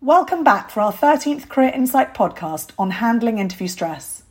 Welcome 0.00 0.44
back 0.44 0.70
for 0.70 0.80
our 0.80 0.92
13th 0.92 1.48
Career 1.48 1.72
Insight 1.74 2.14
podcast 2.14 2.70
on 2.78 2.92
handling 2.92 3.38
interview 3.38 3.66
stress. 3.66 4.22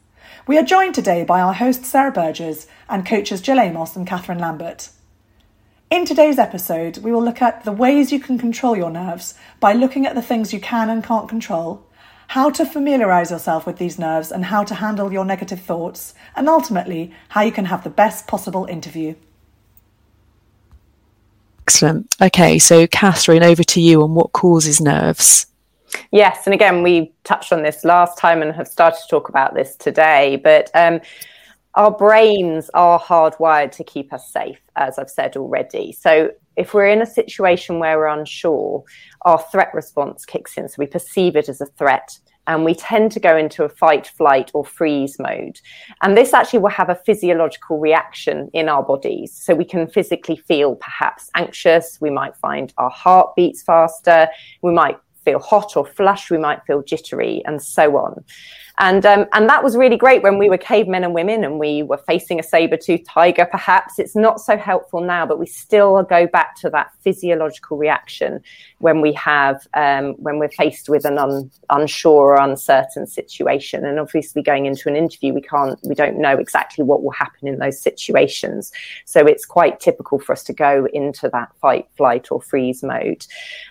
We 0.47 0.57
are 0.57 0.63
joined 0.63 0.95
today 0.95 1.25
by 1.25 1.41
our 1.41 1.53
hosts 1.53 1.89
Sarah 1.89 2.09
Burgess 2.09 2.67
and 2.87 3.05
coaches 3.05 3.41
Gill 3.41 3.59
Amos 3.59 3.93
and 3.97 4.07
Katherine 4.07 4.39
Lambert. 4.39 4.87
In 5.91 6.05
today's 6.05 6.39
episode, 6.39 6.99
we 6.99 7.11
will 7.11 7.21
look 7.21 7.41
at 7.41 7.65
the 7.65 7.73
ways 7.73 8.13
you 8.13 8.19
can 8.21 8.39
control 8.39 8.77
your 8.77 8.89
nerves 8.89 9.33
by 9.59 9.73
looking 9.73 10.05
at 10.05 10.15
the 10.15 10.21
things 10.21 10.53
you 10.53 10.61
can 10.61 10.89
and 10.89 11.03
can't 11.03 11.27
control, 11.27 11.85
how 12.27 12.49
to 12.49 12.65
familiarise 12.65 13.29
yourself 13.29 13.67
with 13.67 13.77
these 13.77 13.99
nerves 13.99 14.31
and 14.31 14.45
how 14.45 14.63
to 14.63 14.75
handle 14.75 15.11
your 15.11 15.25
negative 15.25 15.59
thoughts, 15.59 16.13
and 16.37 16.47
ultimately, 16.47 17.13
how 17.27 17.41
you 17.41 17.51
can 17.51 17.65
have 17.65 17.83
the 17.83 17.89
best 17.89 18.25
possible 18.25 18.63
interview. 18.67 19.15
Excellent. 21.63 22.15
Okay, 22.21 22.57
so 22.57 22.87
Katherine, 22.87 23.43
over 23.43 23.65
to 23.65 23.81
you 23.81 24.01
on 24.01 24.15
what 24.15 24.31
causes 24.31 24.79
nerves. 24.79 25.45
Yes, 26.11 26.45
and 26.45 26.53
again, 26.53 26.83
we 26.83 27.13
touched 27.23 27.51
on 27.51 27.63
this 27.63 27.83
last 27.83 28.17
time 28.17 28.41
and 28.41 28.53
have 28.55 28.67
started 28.67 28.99
to 29.01 29.07
talk 29.09 29.29
about 29.29 29.55
this 29.55 29.75
today, 29.75 30.39
but 30.43 30.69
um, 30.73 30.99
our 31.75 31.91
brains 31.91 32.69
are 32.73 32.99
hardwired 32.99 33.71
to 33.71 33.83
keep 33.83 34.11
us 34.11 34.31
safe, 34.31 34.59
as 34.75 34.97
I've 34.97 35.09
said 35.09 35.37
already. 35.37 35.91
So 35.91 36.31
if 36.55 36.73
we're 36.73 36.87
in 36.87 37.01
a 37.01 37.05
situation 37.05 37.79
where 37.79 37.97
we're 37.97 38.07
unsure, 38.07 38.83
our 39.21 39.39
threat 39.51 39.69
response 39.73 40.25
kicks 40.25 40.57
in. 40.57 40.67
So 40.67 40.75
we 40.79 40.87
perceive 40.87 41.35
it 41.35 41.49
as 41.49 41.61
a 41.61 41.67
threat 41.67 42.17
and 42.47 42.63
we 42.63 42.73
tend 42.73 43.11
to 43.11 43.19
go 43.19 43.37
into 43.37 43.63
a 43.63 43.69
fight, 43.69 44.07
flight, 44.07 44.49
or 44.53 44.65
freeze 44.65 45.17
mode. 45.19 45.59
And 46.01 46.17
this 46.17 46.33
actually 46.33 46.59
will 46.59 46.69
have 46.69 46.89
a 46.89 46.95
physiological 46.95 47.77
reaction 47.77 48.49
in 48.53 48.69
our 48.69 48.81
bodies. 48.81 49.33
So 49.33 49.53
we 49.53 49.65
can 49.65 49.87
physically 49.87 50.37
feel 50.37 50.75
perhaps 50.75 51.29
anxious, 51.35 51.99
we 52.01 52.09
might 52.09 52.35
find 52.37 52.73
our 52.77 52.89
heart 52.89 53.35
beats 53.35 53.61
faster, 53.61 54.29
we 54.61 54.73
might 54.73 54.97
feel 55.27 55.39
hot 55.39 55.75
or 55.77 55.85
flushed, 55.85 56.31
we 56.31 56.37
might 56.47 56.61
feel 56.67 56.81
jittery, 56.91 57.35
and 57.47 57.61
so 57.61 57.85
on. 57.97 58.23
And 58.79 59.03
um, 59.07 59.25
and 59.33 59.49
that 59.49 59.63
was 59.63 59.75
really 59.75 59.97
great 59.97 60.21
when 60.21 60.37
we 60.37 60.49
were 60.49 60.57
cavemen 60.57 61.03
and 61.03 61.13
women 61.13 61.43
and 61.43 61.57
we 61.57 61.81
were 61.81 61.97
facing 61.97 62.39
a 62.39 62.43
saber-toothed 62.43 63.07
tiger. 63.07 63.47
Perhaps 63.49 63.97
it's 63.97 64.15
not 64.15 64.39
so 64.39 64.55
helpful 64.55 65.01
now, 65.01 65.25
but 65.25 65.39
we 65.39 65.47
still 65.47 66.03
go 66.03 66.27
back 66.27 66.55
to 66.57 66.69
that 66.69 66.91
physiological 67.03 67.75
reaction 67.77 68.39
when 68.77 69.01
we 69.01 69.13
have 69.13 69.67
um, 69.73 70.13
when 70.25 70.37
we're 70.37 70.55
faced 70.63 70.89
with 70.89 71.05
an 71.05 71.17
un, 71.17 71.49
unsure 71.71 72.33
or 72.33 72.39
uncertain 72.39 73.07
situation. 73.07 73.83
And 73.83 73.99
obviously, 73.99 74.43
going 74.43 74.67
into 74.67 74.87
an 74.89 74.95
interview, 74.95 75.33
we 75.33 75.41
can't 75.41 75.79
we 75.83 75.95
don't 75.95 76.19
know 76.19 76.37
exactly 76.37 76.83
what 76.83 77.01
will 77.01 77.17
happen 77.23 77.47
in 77.47 77.57
those 77.57 77.81
situations. 77.81 78.71
So 79.05 79.25
it's 79.25 79.45
quite 79.45 79.79
typical 79.79 80.19
for 80.19 80.33
us 80.33 80.43
to 80.43 80.53
go 80.53 80.87
into 80.93 81.29
that 81.29 81.49
fight, 81.61 81.87
flight, 81.97 82.31
or 82.31 82.43
freeze 82.43 82.83
mode. 82.83 83.25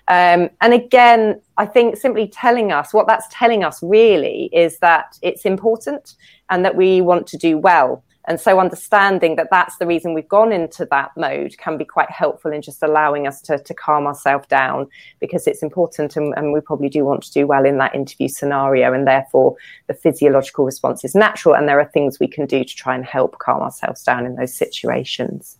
Um, 0.08 0.50
and 0.60 0.74
again, 0.74 1.40
I 1.58 1.66
think 1.66 1.96
simply 1.96 2.28
telling 2.28 2.72
us 2.72 2.92
what 2.92 3.06
that's 3.06 3.26
telling 3.30 3.64
us 3.64 3.82
really 3.82 4.50
is 4.52 4.78
that 4.80 5.18
it's 5.22 5.44
important 5.44 6.14
and 6.50 6.64
that 6.64 6.76
we 6.76 7.00
want 7.00 7.26
to 7.28 7.36
do 7.36 7.56
well. 7.58 8.02
And 8.28 8.40
so 8.40 8.58
understanding 8.58 9.36
that 9.36 9.48
that's 9.50 9.76
the 9.76 9.86
reason 9.86 10.12
we've 10.12 10.28
gone 10.28 10.52
into 10.52 10.84
that 10.90 11.12
mode 11.16 11.56
can 11.58 11.78
be 11.78 11.84
quite 11.84 12.10
helpful 12.10 12.52
in 12.52 12.60
just 12.60 12.82
allowing 12.82 13.26
us 13.26 13.40
to, 13.42 13.58
to 13.58 13.72
calm 13.72 14.06
ourselves 14.06 14.48
down 14.48 14.88
because 15.20 15.46
it's 15.46 15.62
important 15.62 16.16
and, 16.16 16.34
and 16.36 16.52
we 16.52 16.60
probably 16.60 16.88
do 16.88 17.04
want 17.04 17.22
to 17.22 17.32
do 17.32 17.46
well 17.46 17.64
in 17.64 17.78
that 17.78 17.94
interview 17.94 18.26
scenario. 18.26 18.92
And 18.92 19.06
therefore, 19.06 19.56
the 19.86 19.94
physiological 19.94 20.64
response 20.64 21.04
is 21.04 21.14
natural. 21.14 21.54
And 21.54 21.68
there 21.68 21.78
are 21.78 21.88
things 21.88 22.18
we 22.18 22.26
can 22.26 22.46
do 22.46 22.64
to 22.64 22.74
try 22.74 22.96
and 22.96 23.04
help 23.04 23.38
calm 23.38 23.62
ourselves 23.62 24.02
down 24.02 24.26
in 24.26 24.34
those 24.34 24.52
situations. 24.52 25.56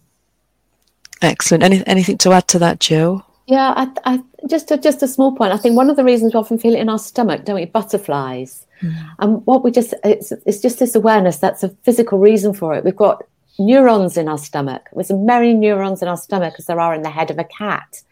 Excellent. 1.23 1.63
Any, 1.63 1.87
anything 1.87 2.19
to 2.19 2.33
add 2.33 2.49
to 2.49 2.59
that, 2.59 2.81
Gill? 2.81 3.25
Yeah, 3.47 3.73
I, 3.77 3.89
I, 4.05 4.23
just 4.49 4.71
a, 4.73 4.77
just 4.77 5.03
a 5.05 5.09
small 5.09 5.35
point. 5.37 5.53
I 5.53 5.57
think 5.57 5.77
one 5.77 5.89
of 5.89 5.97
the 5.97 6.05
reasons 6.05 6.35
we 6.35 6.41
often 6.41 6.59
feel 6.59 6.75
it 6.75 6.81
in 6.81 6.89
our 6.89 6.99
stomach, 6.99 7.45
don't 7.45 7.55
we? 7.55 7.65
Butterflies, 7.67 8.67
mm. 8.83 9.15
and 9.21 9.47
what 9.47 9.63
we 9.63 9.71
just 9.71 9.95
it's 10.03 10.33
it's 10.47 10.61
just 10.61 10.81
this 10.81 10.97
awareness 10.97 11.39
that's 11.39 11.63
a 11.63 11.69
physical 11.85 12.19
reason 12.19 12.53
for 12.55 12.75
it. 12.75 12.85
We've 12.85 12.97
got 12.97 13.23
neurons 13.59 14.17
in 14.17 14.29
our 14.29 14.39
stomach. 14.39 14.89
There's 14.93 15.13
as 15.13 15.17
many 15.17 15.55
neurons 15.55 16.03
in 16.03 16.09
our 16.09 16.17
stomach 16.17 16.55
as 16.59 16.67
there 16.67 16.81
are 16.81 16.93
in 16.93 17.03
the 17.03 17.11
head 17.11 17.31
of 17.31 17.39
a 17.39 17.45
cat, 17.45 18.03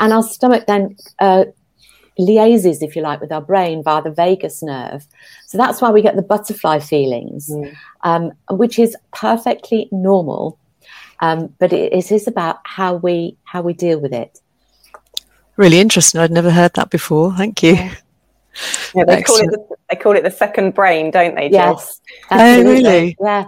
and 0.00 0.12
our 0.12 0.24
stomach 0.24 0.64
then 0.66 0.96
uh, 1.20 1.44
liaises, 2.18 2.82
if 2.82 2.96
you 2.96 3.02
like, 3.02 3.20
with 3.20 3.30
our 3.30 3.42
brain 3.42 3.80
via 3.84 4.02
the 4.02 4.10
vagus 4.10 4.60
nerve. 4.60 5.06
So 5.46 5.56
that's 5.56 5.80
why 5.80 5.90
we 5.90 6.02
get 6.02 6.16
the 6.16 6.22
butterfly 6.22 6.80
feelings, 6.80 7.48
mm. 7.48 7.76
um, 8.02 8.32
which 8.50 8.80
is 8.80 8.96
perfectly 9.12 9.88
normal. 9.92 10.58
Um, 11.20 11.54
but 11.60 11.72
it, 11.72 11.92
it 11.92 12.10
is 12.10 12.26
about 12.26 12.58
how 12.64 12.96
we 12.96 13.36
how 13.44 13.62
we 13.62 13.72
deal 13.72 14.00
with 14.00 14.12
it. 14.12 14.40
Really 15.56 15.80
interesting. 15.80 16.20
I'd 16.20 16.30
never 16.30 16.50
heard 16.50 16.72
that 16.74 16.90
before. 16.90 17.32
Thank 17.34 17.62
you. 17.62 17.74
Yeah. 17.74 17.94
Yeah, 18.94 19.04
they 19.04 19.22
call 19.22 19.38
it 19.38 19.50
the, 19.50 19.76
they 19.90 19.96
call 19.96 20.16
it 20.16 20.22
the 20.22 20.30
second 20.30 20.74
brain, 20.74 21.10
don't 21.10 21.34
they? 21.34 21.48
Gill? 21.48 21.58
Yes. 21.58 22.00
Oh, 22.30 22.62
really? 22.62 23.16
Yeah. 23.20 23.46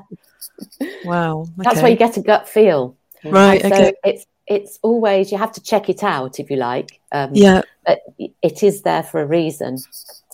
Wow. 1.05 1.43
Okay. 1.43 1.51
That's 1.59 1.81
where 1.81 1.91
you 1.91 1.97
get 1.97 2.17
a 2.17 2.23
gut 2.23 2.49
feel. 2.49 2.97
Right. 3.25 3.61
so 3.61 3.69
okay. 3.69 3.93
it's 4.05 4.27
it's 4.47 4.79
always 4.83 5.33
you 5.33 5.39
have 5.39 5.53
to 5.53 5.61
check 5.61 5.89
it 5.89 6.03
out 6.03 6.39
if 6.41 6.51
you 6.51 6.57
like. 6.57 7.01
Um, 7.13 7.31
yeah. 7.35 7.63
But 7.85 8.01
it 8.19 8.63
is 8.63 8.83
there 8.83 9.03
for 9.03 9.21
a 9.21 9.27
reason. 9.27 9.79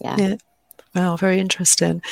Yeah. 0.00 0.16
Yeah. 0.18 0.36
Wow, 0.94 1.16
very 1.16 1.40
interesting. 1.40 2.02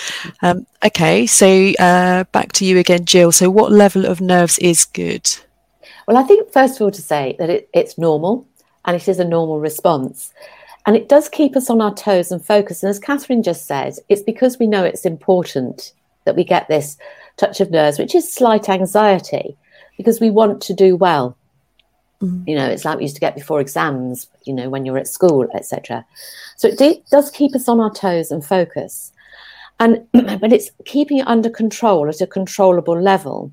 Um, 0.40 0.66
okay, 0.82 1.26
so 1.26 1.72
uh, 1.78 2.24
back 2.32 2.52
to 2.52 2.64
you 2.64 2.78
again, 2.78 3.02
Gill. 3.02 3.30
So, 3.30 3.50
what 3.50 3.70
level 3.70 4.06
of 4.06 4.22
nerves 4.22 4.58
is 4.58 4.86
good? 4.86 5.30
Well, 6.08 6.16
I 6.16 6.22
think 6.22 6.50
first 6.50 6.76
of 6.76 6.82
all 6.82 6.90
to 6.90 7.02
say 7.02 7.36
that 7.38 7.50
it, 7.50 7.68
it's 7.74 7.98
normal 7.98 8.48
and 8.90 9.00
it 9.00 9.06
is 9.06 9.20
a 9.20 9.24
normal 9.24 9.60
response. 9.60 10.32
And 10.84 10.96
it 10.96 11.08
does 11.08 11.28
keep 11.28 11.54
us 11.54 11.70
on 11.70 11.80
our 11.80 11.94
toes 11.94 12.32
and 12.32 12.44
focus. 12.44 12.82
And 12.82 12.90
as 12.90 12.98
Katherine 12.98 13.44
just 13.44 13.66
said, 13.66 13.94
it's 14.08 14.22
because 14.22 14.58
we 14.58 14.66
know 14.66 14.82
it's 14.82 15.04
important 15.04 15.92
that 16.24 16.34
we 16.34 16.42
get 16.42 16.66
this 16.66 16.98
touch 17.36 17.60
of 17.60 17.70
nerves, 17.70 18.00
which 18.00 18.16
is 18.16 18.32
slight 18.32 18.68
anxiety, 18.68 19.56
because 19.96 20.18
we 20.18 20.28
want 20.28 20.60
to 20.62 20.74
do 20.74 20.96
well. 20.96 21.36
Mm. 22.20 22.48
You 22.48 22.56
know, 22.56 22.66
it's 22.66 22.84
like 22.84 22.96
we 22.96 23.04
used 23.04 23.14
to 23.14 23.20
get 23.20 23.36
before 23.36 23.60
exams, 23.60 24.26
you 24.44 24.52
know, 24.52 24.68
when 24.68 24.84
you're 24.84 24.98
at 24.98 25.06
school, 25.06 25.46
etc. 25.54 26.04
So 26.56 26.66
it 26.66 27.08
does 27.12 27.30
keep 27.30 27.54
us 27.54 27.68
on 27.68 27.78
our 27.78 27.94
toes 27.94 28.32
and 28.32 28.44
focus. 28.44 29.12
And 29.78 30.04
but 30.12 30.52
it's 30.52 30.72
keeping 30.84 31.18
it 31.18 31.28
under 31.28 31.48
control 31.48 32.08
at 32.08 32.20
a 32.20 32.26
controllable 32.26 33.00
level. 33.00 33.52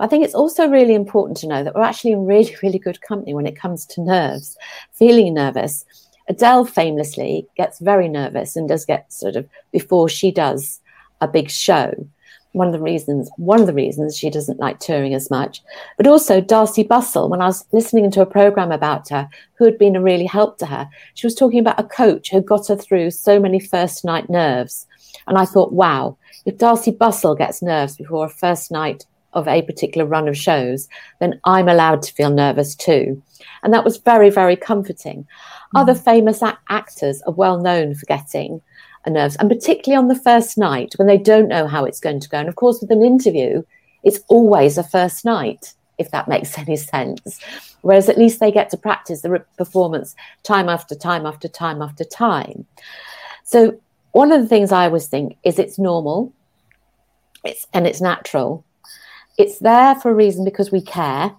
I 0.00 0.06
think 0.08 0.24
it's 0.24 0.34
also 0.34 0.68
really 0.68 0.94
important 0.94 1.36
to 1.38 1.46
know 1.46 1.62
that 1.62 1.74
we're 1.74 1.82
actually 1.82 2.12
in 2.12 2.26
really, 2.26 2.54
really 2.62 2.78
good 2.78 3.00
company 3.02 3.34
when 3.34 3.46
it 3.46 3.56
comes 3.56 3.86
to 3.86 4.02
nerves, 4.02 4.56
feeling 4.92 5.34
nervous. 5.34 5.84
Adele 6.28 6.64
famously 6.64 7.46
gets 7.56 7.78
very 7.80 8.08
nervous 8.08 8.56
and 8.56 8.68
does 8.68 8.84
get 8.84 9.12
sort 9.12 9.36
of 9.36 9.46
before 9.72 10.08
she 10.08 10.30
does 10.30 10.80
a 11.20 11.28
big 11.28 11.50
show. 11.50 11.92
One 12.52 12.68
of 12.68 12.72
the 12.72 12.80
reasons, 12.80 13.30
one 13.36 13.60
of 13.60 13.66
the 13.66 13.74
reasons 13.74 14.16
she 14.16 14.30
doesn't 14.30 14.60
like 14.60 14.78
touring 14.78 15.12
as 15.12 15.28
much, 15.28 15.60
but 15.96 16.06
also 16.06 16.40
Darcy 16.40 16.84
Bussell. 16.84 17.28
When 17.28 17.42
I 17.42 17.46
was 17.46 17.66
listening 17.72 18.10
to 18.12 18.22
a 18.22 18.26
program 18.26 18.70
about 18.70 19.08
her, 19.08 19.28
who 19.58 19.64
had 19.64 19.76
been 19.76 19.96
a 19.96 20.02
really 20.02 20.26
help 20.26 20.58
to 20.58 20.66
her, 20.66 20.88
she 21.14 21.26
was 21.26 21.34
talking 21.34 21.58
about 21.58 21.80
a 21.80 21.84
coach 21.84 22.30
who 22.30 22.40
got 22.40 22.68
her 22.68 22.76
through 22.76 23.10
so 23.10 23.40
many 23.40 23.58
first 23.58 24.04
night 24.04 24.30
nerves, 24.30 24.86
and 25.26 25.36
I 25.36 25.46
thought, 25.46 25.72
wow, 25.72 26.16
if 26.46 26.56
Darcy 26.56 26.92
Bussell 26.92 27.36
gets 27.36 27.60
nerves 27.60 27.96
before 27.96 28.26
a 28.26 28.30
first 28.30 28.70
night 28.70 29.04
of 29.34 29.46
a 29.48 29.62
particular 29.62 30.06
run 30.06 30.28
of 30.28 30.36
shows, 30.36 30.88
then 31.20 31.40
I'm 31.44 31.68
allowed 31.68 32.02
to 32.02 32.12
feel 32.12 32.30
nervous 32.30 32.74
too. 32.74 33.22
And 33.62 33.72
that 33.72 33.84
was 33.84 33.98
very, 33.98 34.30
very 34.30 34.56
comforting. 34.56 35.26
Mm. 35.74 35.80
Other 35.80 35.94
famous 35.94 36.42
a- 36.42 36.58
actors 36.68 37.22
are 37.26 37.32
well 37.32 37.60
known 37.60 37.94
for 37.94 38.06
getting 38.06 38.62
nerves, 39.06 39.36
and 39.36 39.50
particularly 39.50 39.98
on 39.98 40.08
the 40.08 40.20
first 40.20 40.56
night 40.56 40.94
when 40.96 41.06
they 41.06 41.18
don't 41.18 41.48
know 41.48 41.66
how 41.66 41.84
it's 41.84 42.00
going 42.00 42.20
to 42.20 42.28
go. 42.28 42.38
And 42.38 42.48
of 42.48 42.56
course, 42.56 42.80
with 42.80 42.90
an 42.90 43.02
interview, 43.02 43.62
it's 44.02 44.20
always 44.28 44.78
a 44.78 44.82
first 44.82 45.24
night, 45.24 45.74
if 45.98 46.10
that 46.10 46.28
makes 46.34 46.56
any 46.58 46.76
sense. 46.76 47.38
Whereas 47.82 48.08
at 48.08 48.18
least 48.18 48.40
they 48.40 48.50
get 48.50 48.70
to 48.70 48.78
practice 48.78 49.20
the 49.20 49.44
performance 49.58 50.14
time 50.42 50.68
after 50.68 50.94
time 50.94 51.26
after 51.26 51.48
time 51.48 51.82
after 51.82 52.04
time. 52.04 52.66
So, 53.44 53.78
one 54.12 54.32
of 54.32 54.40
the 54.40 54.48
things 54.48 54.72
I 54.72 54.86
always 54.86 55.08
think 55.08 55.36
is 55.42 55.58
it's 55.58 55.78
normal 55.78 56.32
it's, 57.44 57.66
and 57.72 57.86
it's 57.86 58.00
natural 58.00 58.64
it's 59.38 59.58
there 59.58 59.94
for 59.96 60.10
a 60.10 60.14
reason 60.14 60.44
because 60.44 60.70
we 60.70 60.80
care. 60.80 61.32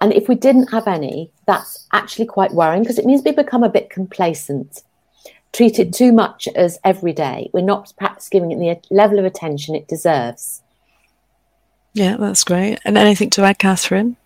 And 0.00 0.12
if 0.12 0.28
we 0.28 0.34
didn't 0.34 0.70
have 0.72 0.86
any, 0.86 1.30
that's 1.46 1.86
actually 1.92 2.26
quite 2.26 2.52
worrying 2.52 2.82
because 2.82 2.98
it 2.98 3.06
means 3.06 3.22
we 3.24 3.32
become 3.32 3.62
a 3.62 3.68
bit 3.68 3.88
complacent, 3.88 4.82
treat 5.52 5.78
it 5.78 5.94
too 5.94 6.12
much 6.12 6.48
as 6.54 6.78
every 6.84 7.12
day. 7.12 7.50
We're 7.52 7.62
not 7.62 7.92
perhaps 7.98 8.28
giving 8.28 8.52
it 8.52 8.58
the 8.58 8.94
level 8.94 9.18
of 9.18 9.24
attention 9.24 9.74
it 9.74 9.88
deserves. 9.88 10.62
Yeah, 11.94 12.16
that's 12.18 12.44
great. 12.44 12.78
And 12.84 12.98
anything 12.98 13.30
to 13.30 13.42
add, 13.42 13.58
Katherine? 13.58 14.16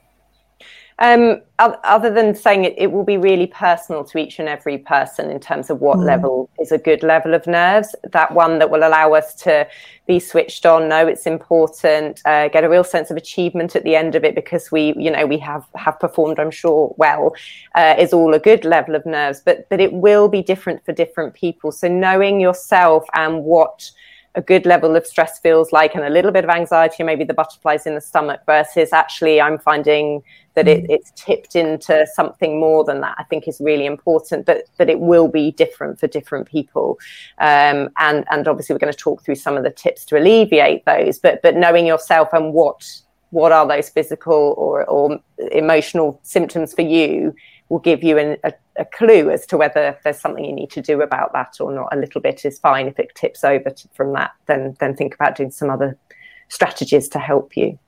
Um, 1.00 1.40
other 1.58 2.10
than 2.10 2.34
saying 2.34 2.64
it, 2.64 2.74
it 2.76 2.92
will 2.92 3.04
be 3.04 3.16
really 3.16 3.46
personal 3.46 4.04
to 4.04 4.18
each 4.18 4.38
and 4.38 4.48
every 4.48 4.76
person 4.76 5.30
in 5.30 5.40
terms 5.40 5.70
of 5.70 5.80
what 5.80 5.96
mm. 5.96 6.04
level 6.04 6.50
is 6.60 6.72
a 6.72 6.78
good 6.78 7.02
level 7.02 7.32
of 7.32 7.46
nerves. 7.46 7.94
That 8.12 8.34
one 8.34 8.58
that 8.58 8.70
will 8.70 8.86
allow 8.86 9.14
us 9.14 9.34
to 9.36 9.66
be 10.06 10.20
switched 10.20 10.66
on, 10.66 10.90
know 10.90 11.06
it's 11.06 11.26
important, 11.26 12.20
uh, 12.26 12.48
get 12.48 12.64
a 12.64 12.68
real 12.68 12.84
sense 12.84 13.10
of 13.10 13.16
achievement 13.16 13.74
at 13.76 13.84
the 13.84 13.96
end 13.96 14.14
of 14.14 14.24
it 14.24 14.34
because 14.34 14.70
we, 14.70 14.94
you 14.96 15.10
know, 15.10 15.24
we 15.24 15.38
have 15.38 15.64
have 15.74 15.98
performed, 15.98 16.38
I'm 16.38 16.50
sure, 16.50 16.94
well, 16.98 17.34
uh, 17.74 17.94
is 17.98 18.12
all 18.12 18.34
a 18.34 18.38
good 18.38 18.66
level 18.66 18.94
of 18.94 19.06
nerves. 19.06 19.40
But 19.42 19.70
but 19.70 19.80
it 19.80 19.94
will 19.94 20.28
be 20.28 20.42
different 20.42 20.84
for 20.84 20.92
different 20.92 21.32
people. 21.32 21.72
So 21.72 21.88
knowing 21.88 22.40
yourself 22.40 23.06
and 23.14 23.44
what 23.44 23.90
a 24.36 24.42
good 24.42 24.64
level 24.64 24.94
of 24.94 25.06
stress 25.06 25.40
feels 25.40 25.72
like 25.72 25.94
and 25.94 26.04
a 26.04 26.10
little 26.10 26.30
bit 26.30 26.44
of 26.44 26.50
anxiety, 26.50 27.02
maybe 27.02 27.24
the 27.24 27.34
butterflies 27.34 27.86
in 27.86 27.94
the 27.94 28.00
stomach, 28.00 28.40
versus 28.46 28.92
actually 28.92 29.40
I'm 29.40 29.58
finding 29.58 30.22
that 30.54 30.68
it, 30.68 30.84
mm. 30.84 30.90
it's 30.90 31.12
tipped 31.16 31.56
into 31.56 32.06
something 32.14 32.60
more 32.60 32.84
than 32.84 33.00
that, 33.00 33.16
I 33.18 33.24
think 33.24 33.48
is 33.48 33.60
really 33.60 33.86
important. 33.86 34.46
But 34.46 34.64
but 34.78 34.88
it 34.88 35.00
will 35.00 35.28
be 35.28 35.50
different 35.52 35.98
for 35.98 36.06
different 36.06 36.46
people. 36.46 36.98
Um, 37.38 37.90
and 37.98 38.24
and 38.30 38.46
obviously 38.46 38.74
we're 38.74 38.80
going 38.80 38.92
to 38.92 38.98
talk 38.98 39.24
through 39.24 39.36
some 39.36 39.56
of 39.56 39.64
the 39.64 39.70
tips 39.70 40.04
to 40.06 40.18
alleviate 40.18 40.84
those, 40.84 41.18
but 41.18 41.42
but 41.42 41.56
knowing 41.56 41.86
yourself 41.86 42.28
and 42.32 42.52
what 42.52 42.86
what 43.30 43.52
are 43.52 43.66
those 43.66 43.88
physical 43.88 44.54
or, 44.58 44.84
or 44.86 45.20
emotional 45.52 46.20
symptoms 46.22 46.74
for 46.74 46.82
you 46.82 47.34
will 47.70 47.78
give 47.78 48.02
you 48.02 48.18
an, 48.18 48.36
a, 48.44 48.52
a, 48.76 48.84
clue 48.84 49.30
as 49.30 49.46
to 49.46 49.56
whether 49.56 49.96
there's 50.04 50.20
something 50.20 50.44
you 50.44 50.52
need 50.52 50.70
to 50.72 50.82
do 50.82 51.00
about 51.00 51.32
that 51.32 51.56
or 51.60 51.72
not. 51.72 51.88
A 51.92 51.96
little 51.96 52.20
bit 52.20 52.44
is 52.44 52.58
fine. 52.58 52.88
If 52.88 52.98
it 52.98 53.14
tips 53.14 53.44
over 53.44 53.70
to, 53.70 53.88
from 53.94 54.12
that, 54.12 54.32
then 54.46 54.76
then 54.80 54.94
think 54.94 55.14
about 55.14 55.36
doing 55.36 55.52
some 55.52 55.70
other 55.70 55.96
strategies 56.48 57.08
to 57.10 57.18
help 57.18 57.56
you. 57.56 57.78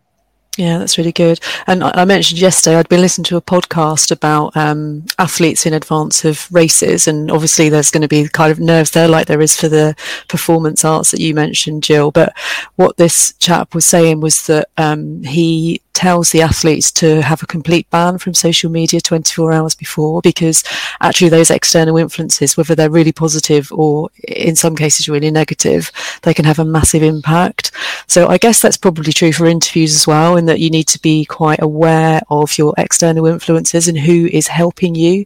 Yeah, 0.58 0.78
that's 0.78 0.98
really 0.98 1.12
good. 1.12 1.40
And 1.66 1.82
I 1.82 2.04
mentioned 2.04 2.38
yesterday 2.38 2.76
I'd 2.76 2.88
been 2.88 3.00
listening 3.00 3.24
to 3.24 3.38
a 3.38 3.42
podcast 3.42 4.10
about 4.10 4.54
um, 4.54 5.06
athletes 5.18 5.64
in 5.64 5.72
advance 5.72 6.26
of 6.26 6.46
races, 6.52 7.08
and 7.08 7.30
obviously 7.30 7.70
there's 7.70 7.90
going 7.90 8.02
to 8.02 8.08
be 8.08 8.28
kind 8.28 8.52
of 8.52 8.60
nerves 8.60 8.90
there, 8.90 9.08
like 9.08 9.28
there 9.28 9.40
is 9.40 9.58
for 9.58 9.68
the 9.68 9.96
performance 10.28 10.84
arts 10.84 11.10
that 11.10 11.20
you 11.20 11.34
mentioned, 11.34 11.82
Gill. 11.82 12.10
But 12.10 12.36
what 12.76 12.98
this 12.98 13.32
chap 13.38 13.74
was 13.74 13.86
saying 13.86 14.20
was 14.20 14.46
that 14.46 14.68
um, 14.76 15.22
he 15.22 15.80
tells 15.94 16.30
the 16.30 16.42
athletes 16.42 16.90
to 16.90 17.20
have 17.22 17.42
a 17.42 17.46
complete 17.46 17.88
ban 17.90 18.18
from 18.18 18.34
social 18.34 18.70
media 18.70 19.00
24 19.00 19.52
hours 19.52 19.74
before 19.74 20.20
because 20.22 20.64
actually 21.00 21.28
those 21.28 21.50
external 21.50 21.96
influences 21.96 22.56
whether 22.56 22.74
they're 22.74 22.90
really 22.90 23.12
positive 23.12 23.70
or 23.72 24.08
in 24.26 24.56
some 24.56 24.74
cases 24.74 25.08
really 25.08 25.30
negative 25.30 25.90
they 26.22 26.34
can 26.34 26.44
have 26.44 26.58
a 26.58 26.64
massive 26.64 27.02
impact. 27.02 27.72
So 28.06 28.28
i 28.28 28.38
guess 28.38 28.60
that's 28.60 28.76
probably 28.76 29.12
true 29.12 29.32
for 29.32 29.46
interviews 29.46 29.94
as 29.94 30.06
well 30.06 30.36
in 30.36 30.46
that 30.46 30.60
you 30.60 30.70
need 30.70 30.88
to 30.88 31.00
be 31.00 31.24
quite 31.24 31.62
aware 31.62 32.20
of 32.30 32.56
your 32.56 32.74
external 32.78 33.26
influences 33.26 33.88
and 33.88 33.98
who 33.98 34.26
is 34.26 34.46
helping 34.46 34.94
you 34.94 35.24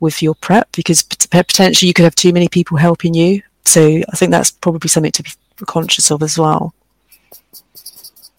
with 0.00 0.22
your 0.22 0.34
prep 0.34 0.70
because 0.72 1.02
potentially 1.02 1.88
you 1.88 1.94
could 1.94 2.04
have 2.04 2.14
too 2.14 2.32
many 2.32 2.48
people 2.48 2.76
helping 2.76 3.14
you. 3.14 3.42
So 3.64 4.02
i 4.12 4.16
think 4.16 4.30
that's 4.30 4.50
probably 4.50 4.88
something 4.88 5.12
to 5.12 5.22
be 5.22 5.30
conscious 5.66 6.10
of 6.10 6.22
as 6.22 6.38
well 6.38 6.74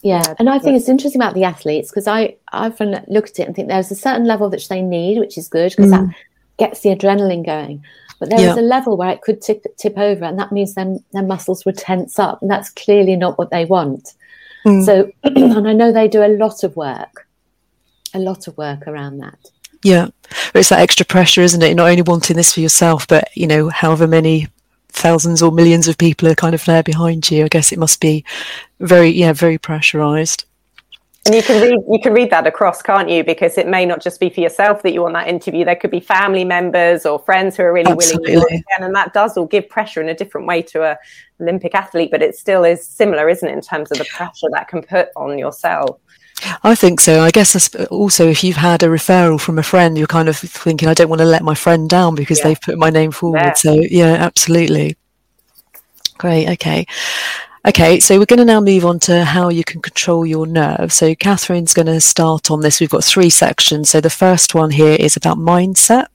yeah, 0.07 0.35
and 0.39 0.49
I 0.49 0.57
think 0.57 0.77
it's 0.77 0.87
interesting 0.87 1.21
about 1.21 1.33
the 1.33 1.43
athletes 1.43 1.89
because 1.89 2.07
I 2.07 2.37
I 2.53 2.67
often 2.67 3.03
look 3.09 3.25
at 3.25 3.39
it 3.39 3.47
and 3.47 3.53
think 3.53 3.67
there's 3.67 3.91
a 3.91 3.95
certain 3.95 4.25
level 4.25 4.49
which 4.49 4.69
they 4.69 4.81
need, 4.81 5.19
which 5.19 5.37
is 5.37 5.49
good 5.49 5.73
because 5.75 5.91
mm. 5.91 6.07
that 6.07 6.15
gets 6.57 6.79
the 6.79 6.95
adrenaline 6.95 7.45
going. 7.45 7.83
But 8.17 8.29
there 8.29 8.39
yeah. 8.39 8.51
is 8.51 8.57
a 8.57 8.61
level 8.61 8.95
where 8.95 9.09
it 9.09 9.21
could 9.21 9.41
tip 9.41 9.65
tip 9.75 9.97
over, 9.97 10.23
and 10.23 10.39
that 10.39 10.53
means 10.53 10.75
their 10.75 10.97
their 11.11 11.23
muscles 11.23 11.65
would 11.65 11.77
tense 11.77 12.19
up, 12.19 12.41
and 12.41 12.49
that's 12.49 12.69
clearly 12.69 13.17
not 13.17 13.37
what 13.37 13.51
they 13.51 13.65
want. 13.65 14.13
Mm. 14.65 14.85
So, 14.85 15.11
and 15.23 15.67
I 15.67 15.73
know 15.73 15.91
they 15.91 16.07
do 16.07 16.23
a 16.23 16.37
lot 16.37 16.63
of 16.63 16.77
work, 16.77 17.27
a 18.13 18.19
lot 18.19 18.47
of 18.47 18.57
work 18.57 18.87
around 18.87 19.17
that. 19.17 19.37
Yeah, 19.83 20.07
it's 20.55 20.69
that 20.69 20.79
extra 20.79 21.05
pressure, 21.05 21.41
isn't 21.41 21.61
it? 21.61 21.67
You're 21.67 21.75
not 21.75 21.89
only 21.89 22.01
wanting 22.01 22.37
this 22.37 22.53
for 22.53 22.61
yourself, 22.61 23.09
but 23.09 23.27
you 23.35 23.45
know, 23.45 23.67
however 23.67 24.07
many 24.07 24.47
thousands 24.97 25.41
or 25.41 25.51
millions 25.51 25.87
of 25.87 25.97
people 25.97 26.27
are 26.27 26.35
kind 26.35 26.55
of 26.55 26.65
there 26.65 26.83
behind 26.83 27.29
you. 27.29 27.45
I 27.45 27.47
guess 27.47 27.71
it 27.71 27.79
must 27.79 28.01
be 28.01 28.25
very, 28.79 29.09
yeah, 29.09 29.33
very 29.33 29.57
pressurized. 29.57 30.45
And 31.25 31.35
you 31.35 31.43
can 31.43 31.61
read 31.61 31.79
you 31.89 31.99
can 32.01 32.13
read 32.13 32.29
that 32.29 32.47
across, 32.47 32.81
can't 32.81 33.09
you? 33.09 33.21
Because 33.21 33.57
it 33.57 33.67
may 33.67 33.85
not 33.85 34.01
just 34.01 34.19
be 34.21 34.29
for 34.29 34.39
yourself 34.39 34.81
that 34.83 34.93
you 34.93 35.01
want 35.01 35.13
that 35.15 35.27
interview. 35.27 35.65
There 35.65 35.75
could 35.75 35.91
be 35.91 35.99
family 35.99 36.45
members 36.45 37.05
or 37.05 37.19
friends 37.19 37.57
who 37.57 37.63
are 37.63 37.73
really 37.73 37.91
Absolutely. 37.91 38.37
willing 38.37 38.63
to 38.77 38.85
and 38.85 38.95
that 38.95 39.13
does 39.13 39.35
all 39.35 39.45
give 39.45 39.67
pressure 39.67 40.01
in 40.01 40.07
a 40.07 40.13
different 40.13 40.47
way 40.47 40.61
to 40.61 40.83
a 40.83 40.97
Olympic 41.41 41.75
athlete, 41.75 42.11
but 42.11 42.21
it 42.21 42.35
still 42.35 42.63
is 42.63 42.87
similar, 42.87 43.27
isn't 43.27 43.47
it, 43.47 43.51
in 43.51 43.61
terms 43.61 43.91
of 43.91 43.97
the 43.97 44.05
pressure 44.05 44.47
that 44.51 44.69
can 44.69 44.81
put 44.81 45.09
on 45.17 45.37
yourself. 45.37 45.99
I 46.63 46.75
think 46.75 46.99
so. 46.99 47.21
I 47.21 47.31
guess 47.31 47.75
also 47.85 48.27
if 48.27 48.43
you've 48.43 48.57
had 48.57 48.83
a 48.83 48.87
referral 48.87 49.39
from 49.39 49.57
a 49.57 49.63
friend, 49.63 49.97
you're 49.97 50.07
kind 50.07 50.29
of 50.29 50.37
thinking, 50.37 50.87
I 50.87 50.93
don't 50.93 51.09
want 51.09 51.21
to 51.21 51.25
let 51.25 51.43
my 51.43 51.55
friend 51.55 51.89
down 51.89 52.15
because 52.15 52.39
yeah. 52.39 52.45
they've 52.45 52.61
put 52.61 52.77
my 52.77 52.89
name 52.89 53.11
forward. 53.11 53.39
Yeah. 53.39 53.53
So 53.53 53.73
yeah, 53.73 54.13
absolutely. 54.13 54.97
Great. 56.17 56.49
Okay. 56.49 56.85
Okay, 57.67 57.99
so 57.99 58.17
we're 58.17 58.25
going 58.25 58.39
to 58.39 58.45
now 58.45 58.61
move 58.61 58.85
on 58.85 58.97
to 58.99 59.25
how 59.25 59.49
you 59.49 59.63
can 59.63 59.81
control 59.81 60.25
your 60.25 60.47
nerves. 60.47 60.95
So 60.95 61.13
Katherine's 61.15 61.73
going 61.73 61.87
to 61.87 61.99
start 61.99 62.49
on 62.49 62.61
this. 62.61 62.79
We've 62.79 62.89
got 62.89 63.03
three 63.03 63.29
sections. 63.29 63.89
So 63.89 63.99
the 63.99 64.09
first 64.09 64.55
one 64.55 64.71
here 64.71 64.95
is 64.97 65.17
about 65.17 65.37
mindset. 65.37 66.07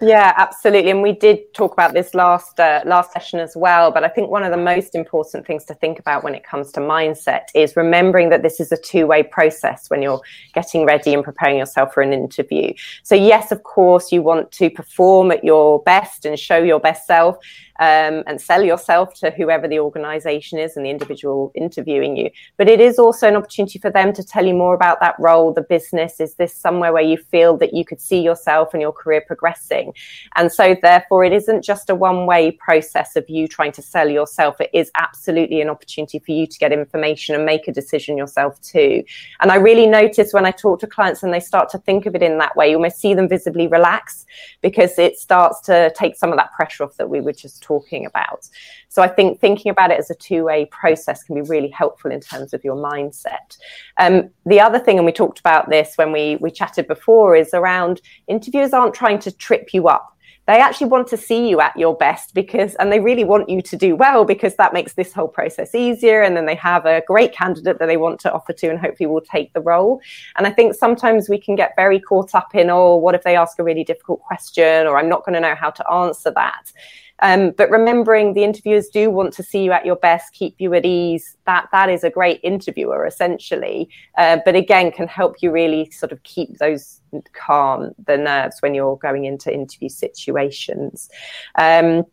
Yeah, 0.00 0.32
absolutely. 0.36 0.92
And 0.92 1.02
we 1.02 1.12
did 1.12 1.52
talk 1.54 1.72
about 1.72 1.92
this 1.92 2.14
last 2.14 2.60
uh, 2.60 2.82
last 2.86 3.12
session 3.12 3.40
as 3.40 3.56
well. 3.56 3.90
But 3.90 4.04
I 4.04 4.08
think 4.08 4.30
one 4.30 4.44
of 4.44 4.52
the 4.52 4.56
most 4.56 4.94
important 4.94 5.44
things 5.44 5.64
to 5.64 5.74
think 5.74 5.98
about 5.98 6.22
when 6.22 6.36
it 6.36 6.44
comes 6.44 6.70
to 6.72 6.80
mindset 6.80 7.46
is 7.54 7.74
remembering 7.74 8.28
that 8.30 8.42
this 8.42 8.60
is 8.60 8.70
a 8.70 8.76
two 8.76 9.08
way 9.08 9.24
process 9.24 9.90
when 9.90 10.00
you're 10.00 10.20
getting 10.54 10.84
ready 10.86 11.14
and 11.14 11.24
preparing 11.24 11.58
yourself 11.58 11.92
for 11.92 12.02
an 12.02 12.12
interview. 12.12 12.72
So 13.02 13.16
yes, 13.16 13.50
of 13.50 13.64
course, 13.64 14.12
you 14.12 14.22
want 14.22 14.52
to 14.52 14.70
perform 14.70 15.32
at 15.32 15.42
your 15.42 15.82
best 15.82 16.24
and 16.24 16.38
show 16.38 16.58
your 16.58 16.78
best 16.78 17.04
self 17.06 17.36
um, 17.78 18.24
and 18.26 18.40
sell 18.40 18.62
yourself 18.62 19.14
to 19.14 19.30
whoever 19.30 19.68
the 19.68 19.78
organization 19.78 20.58
is 20.58 20.76
and 20.76 20.84
the 20.84 20.90
individual 20.90 21.52
interviewing 21.54 22.16
you. 22.16 22.30
But 22.56 22.68
it 22.68 22.80
is 22.80 22.98
also 22.98 23.28
an 23.28 23.36
opportunity 23.36 23.78
for 23.78 23.90
them 23.90 24.12
to 24.14 24.24
tell 24.24 24.44
you 24.44 24.54
more 24.54 24.74
about 24.74 25.00
that 25.00 25.14
role, 25.18 25.52
the 25.52 25.62
business. 25.62 26.20
Is 26.20 26.34
this 26.34 26.54
somewhere 26.54 26.92
where 26.92 27.02
you 27.02 27.16
feel 27.16 27.56
that 27.58 27.74
you 27.74 27.84
could 27.84 28.00
see 28.00 28.20
yourself 28.20 28.74
and 28.74 28.80
your 28.80 28.92
career 28.92 29.22
progressing? 29.26 29.92
And 30.36 30.50
so, 30.50 30.76
therefore, 30.80 31.24
it 31.24 31.32
isn't 31.32 31.62
just 31.62 31.90
a 31.90 31.94
one 31.94 32.26
way 32.26 32.52
process 32.52 33.16
of 33.16 33.28
you 33.28 33.46
trying 33.46 33.72
to 33.72 33.82
sell 33.82 34.08
yourself. 34.08 34.60
It 34.60 34.70
is 34.72 34.90
absolutely 34.96 35.60
an 35.60 35.68
opportunity 35.68 36.18
for 36.18 36.32
you 36.32 36.46
to 36.46 36.58
get 36.58 36.72
information 36.72 37.34
and 37.34 37.44
make 37.44 37.68
a 37.68 37.72
decision 37.72 38.16
yourself 38.16 38.60
too. 38.60 39.04
And 39.40 39.52
I 39.52 39.56
really 39.56 39.86
notice 39.86 40.32
when 40.32 40.46
I 40.46 40.50
talk 40.50 40.80
to 40.80 40.86
clients 40.86 41.22
and 41.22 41.32
they 41.32 41.40
start 41.40 41.68
to 41.70 41.78
think 41.78 42.06
of 42.06 42.14
it 42.14 42.22
in 42.22 42.38
that 42.38 42.56
way, 42.56 42.70
you 42.70 42.76
almost 42.76 43.00
see 43.00 43.14
them 43.14 43.28
visibly 43.28 43.68
relax 43.68 44.26
because 44.62 44.98
it 44.98 45.18
starts 45.18 45.60
to 45.62 45.92
take 45.96 46.16
some 46.16 46.30
of 46.30 46.38
that 46.38 46.52
pressure 46.52 46.84
off 46.84 46.96
that 46.96 47.08
we 47.08 47.20
were 47.20 47.32
just 47.32 47.62
talking 47.68 48.06
about. 48.06 48.48
So 48.88 49.02
I 49.02 49.08
think 49.08 49.40
thinking 49.40 49.70
about 49.70 49.90
it 49.90 49.98
as 49.98 50.10
a 50.10 50.14
two 50.14 50.44
way 50.44 50.64
process 50.66 51.22
can 51.22 51.34
be 51.34 51.42
really 51.42 51.68
helpful 51.68 52.10
in 52.10 52.20
terms 52.20 52.54
of 52.54 52.64
your 52.64 52.76
mindset. 52.76 53.56
Um, 53.98 54.30
the 54.46 54.60
other 54.60 54.78
thing, 54.78 54.96
and 54.96 55.06
we 55.06 55.12
talked 55.12 55.38
about 55.38 55.68
this 55.68 55.94
when 55.96 56.10
we, 56.12 56.36
we 56.36 56.50
chatted 56.50 56.86
before, 56.88 57.36
is 57.36 57.50
around 57.52 58.00
interviewers 58.26 58.72
aren't 58.72 58.94
trying 58.94 59.18
to 59.20 59.30
trip 59.30 59.74
you 59.74 59.88
up 59.88 60.14
they 60.48 60.60
actually 60.60 60.86
want 60.86 61.06
to 61.06 61.16
see 61.18 61.46
you 61.46 61.60
at 61.60 61.76
your 61.76 61.94
best 61.94 62.32
because 62.32 62.74
and 62.76 62.90
they 62.90 63.00
really 63.00 63.22
want 63.22 63.50
you 63.50 63.60
to 63.60 63.76
do 63.76 63.94
well 63.94 64.24
because 64.24 64.56
that 64.56 64.72
makes 64.72 64.94
this 64.94 65.12
whole 65.12 65.28
process 65.28 65.74
easier 65.74 66.22
and 66.22 66.34
then 66.34 66.46
they 66.46 66.54
have 66.54 66.86
a 66.86 67.02
great 67.06 67.34
candidate 67.34 67.78
that 67.78 67.86
they 67.86 67.98
want 67.98 68.18
to 68.18 68.32
offer 68.32 68.54
to 68.54 68.68
and 68.68 68.80
hopefully 68.80 69.06
will 69.06 69.20
take 69.20 69.52
the 69.52 69.60
role 69.60 70.00
and 70.36 70.46
i 70.46 70.50
think 70.50 70.74
sometimes 70.74 71.28
we 71.28 71.38
can 71.38 71.54
get 71.54 71.76
very 71.76 72.00
caught 72.00 72.34
up 72.34 72.54
in 72.54 72.70
oh 72.70 72.96
what 72.96 73.14
if 73.14 73.22
they 73.24 73.36
ask 73.36 73.58
a 73.58 73.62
really 73.62 73.84
difficult 73.84 74.20
question 74.20 74.86
or 74.86 74.96
i'm 74.98 75.08
not 75.08 75.24
going 75.24 75.34
to 75.34 75.40
know 75.40 75.54
how 75.54 75.70
to 75.70 75.88
answer 75.90 76.30
that 76.30 76.72
um, 77.20 77.52
but 77.56 77.70
remembering 77.70 78.34
the 78.34 78.44
interviewers 78.44 78.88
do 78.88 79.10
want 79.10 79.32
to 79.34 79.42
see 79.42 79.64
you 79.64 79.72
at 79.72 79.86
your 79.86 79.96
best, 79.96 80.32
keep 80.32 80.54
you 80.58 80.74
at 80.74 80.84
ease. 80.84 81.36
That 81.46 81.68
that 81.72 81.88
is 81.88 82.04
a 82.04 82.10
great 82.10 82.40
interviewer, 82.42 83.06
essentially. 83.06 83.88
Uh, 84.16 84.38
but 84.44 84.54
again, 84.54 84.92
can 84.92 85.08
help 85.08 85.36
you 85.42 85.50
really 85.50 85.90
sort 85.90 86.12
of 86.12 86.22
keep 86.22 86.58
those 86.58 87.00
calm, 87.32 87.92
the 88.06 88.16
nerves 88.16 88.56
when 88.60 88.74
you're 88.74 88.96
going 88.96 89.24
into 89.24 89.52
interview 89.52 89.88
situations. 89.88 91.08
Um, 91.56 92.04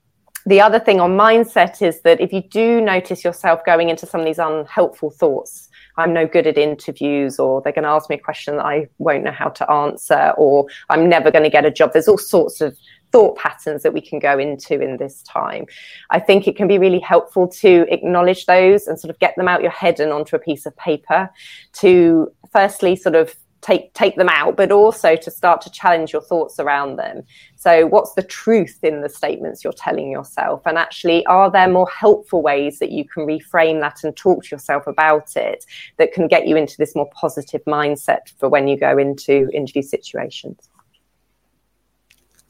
the 0.48 0.62
other 0.62 0.80
thing 0.80 1.00
on 1.00 1.18
mindset 1.18 1.82
is 1.82 2.02
that 2.02 2.22
if 2.22 2.32
you 2.32 2.42
do 2.42 2.80
notice 2.80 3.24
yourself 3.24 3.66
going 3.66 3.90
into 3.90 4.06
some 4.06 4.22
of 4.22 4.28
these 4.28 4.38
unhelpful 4.38 5.10
thoughts, 5.10 5.70
I'm 5.98 6.14
no 6.14 6.28
good 6.28 6.46
at 6.46 6.58
interviews, 6.58 7.40
or 7.40 7.62
they're 7.62 7.74
going 7.74 7.84
to 7.84 7.90
ask 7.90 8.10
me 8.10 8.18
a 8.18 8.20
question 8.20 8.58
that 8.58 8.66
I 8.66 8.88
won't 9.00 9.24
know 9.24 9.32
how 9.32 9.50
to 9.50 9.72
answer, 9.72 10.34
or 10.38 10.68
I'm 10.90 11.10
never 11.10 11.32
going 11.32 11.46
to 11.46 11.50
get 11.50 11.66
a 11.66 11.72
job. 11.72 11.94
There's 11.94 12.08
all 12.08 12.20
sorts 12.20 12.62
of 12.62 12.78
thought 13.16 13.38
patterns 13.38 13.82
that 13.84 13.94
we 13.94 14.02
can 14.02 14.20
go 14.20 14.38
into 14.38 14.82
in 14.82 14.98
this 14.98 15.22
time. 15.22 15.66
I 16.10 16.20
think 16.20 16.50
it 16.50 16.58
can 16.58 16.68
be 16.68 16.78
really 16.78 17.00
helpful 17.00 17.48
to 17.64 17.86
acknowledge 17.90 18.46
those 18.46 18.88
and 18.88 19.00
sort 19.00 19.10
of 19.10 19.18
get 19.20 19.38
them 19.38 19.48
out 19.48 19.62
your 19.62 19.72
head 19.72 20.02
and 20.02 20.12
onto 20.12 20.36
a 20.36 20.40
piece 20.40 20.66
of 20.66 20.76
paper 20.76 21.30
to 21.76 22.30
firstly 22.52 22.98
sort 22.98 23.16
of 23.16 23.34
take 23.62 23.94
take 23.94 24.18
them 24.18 24.28
out, 24.28 24.58
but 24.58 24.70
also 24.70 25.16
to 25.16 25.32
start 25.32 25.62
to 25.62 25.70
challenge 25.72 26.12
your 26.12 26.24
thoughts 26.24 26.60
around 26.60 26.98
them. 26.98 27.24
So, 27.56 27.88
what's 27.88 28.16
the 28.16 28.22
truth 28.22 28.80
in 28.84 29.00
the 29.00 29.08
statements 29.08 29.64
you're 29.64 29.72
telling 29.72 30.12
yourself? 30.12 30.62
And 30.66 30.78
actually, 30.78 31.26
are 31.26 31.50
there 31.50 31.70
more 31.70 31.88
helpful 31.88 32.42
ways 32.42 32.80
that 32.80 32.92
you 32.92 33.06
can 33.06 33.26
reframe 33.26 33.80
that 33.80 34.04
and 34.04 34.14
talk 34.14 34.44
to 34.44 34.50
yourself 34.54 34.88
about 34.88 35.38
it 35.38 35.64
that 36.00 36.12
can 36.12 36.28
get 36.28 36.50
you 36.50 36.58
into 36.58 36.76
this 36.78 36.98
more 36.98 37.10
positive 37.12 37.64
mindset 37.64 38.34
for 38.40 38.50
when 38.50 38.68
you 38.68 38.78
go 38.78 38.98
into 38.98 39.50
interview 39.54 39.84
situations? 39.84 40.70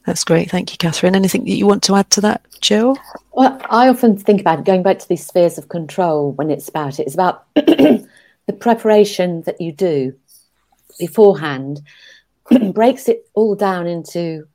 That's 0.05 0.23
great. 0.23 0.51
Thank 0.51 0.71
you, 0.71 0.77
Katherine. 0.77 1.15
Anything 1.15 1.45
that 1.45 1.51
you 1.55 1.65
want 1.65 1.83
to 1.83 1.95
add 1.95 2.09
to 2.11 2.21
that, 2.21 2.45
Gill? 2.61 2.97
Well, 3.31 3.59
I 3.69 3.87
often 3.89 4.17
think 4.17 4.39
about 4.39 4.63
going 4.63 4.83
back 4.83 4.99
to 4.99 5.07
these 5.07 5.25
spheres 5.25 5.57
of 5.57 5.69
control 5.69 6.31
when 6.33 6.51
it's 6.51 6.69
about 6.69 6.99
it. 6.99 7.07
It's 7.07 7.15
about 7.15 7.45
the 7.55 8.07
preparation 8.59 9.41
that 9.43 9.59
you 9.59 9.71
do 9.71 10.13
beforehand 10.99 11.81
breaks 12.73 13.09
it 13.09 13.27
all 13.33 13.55
down 13.55 13.87
into 13.87 14.47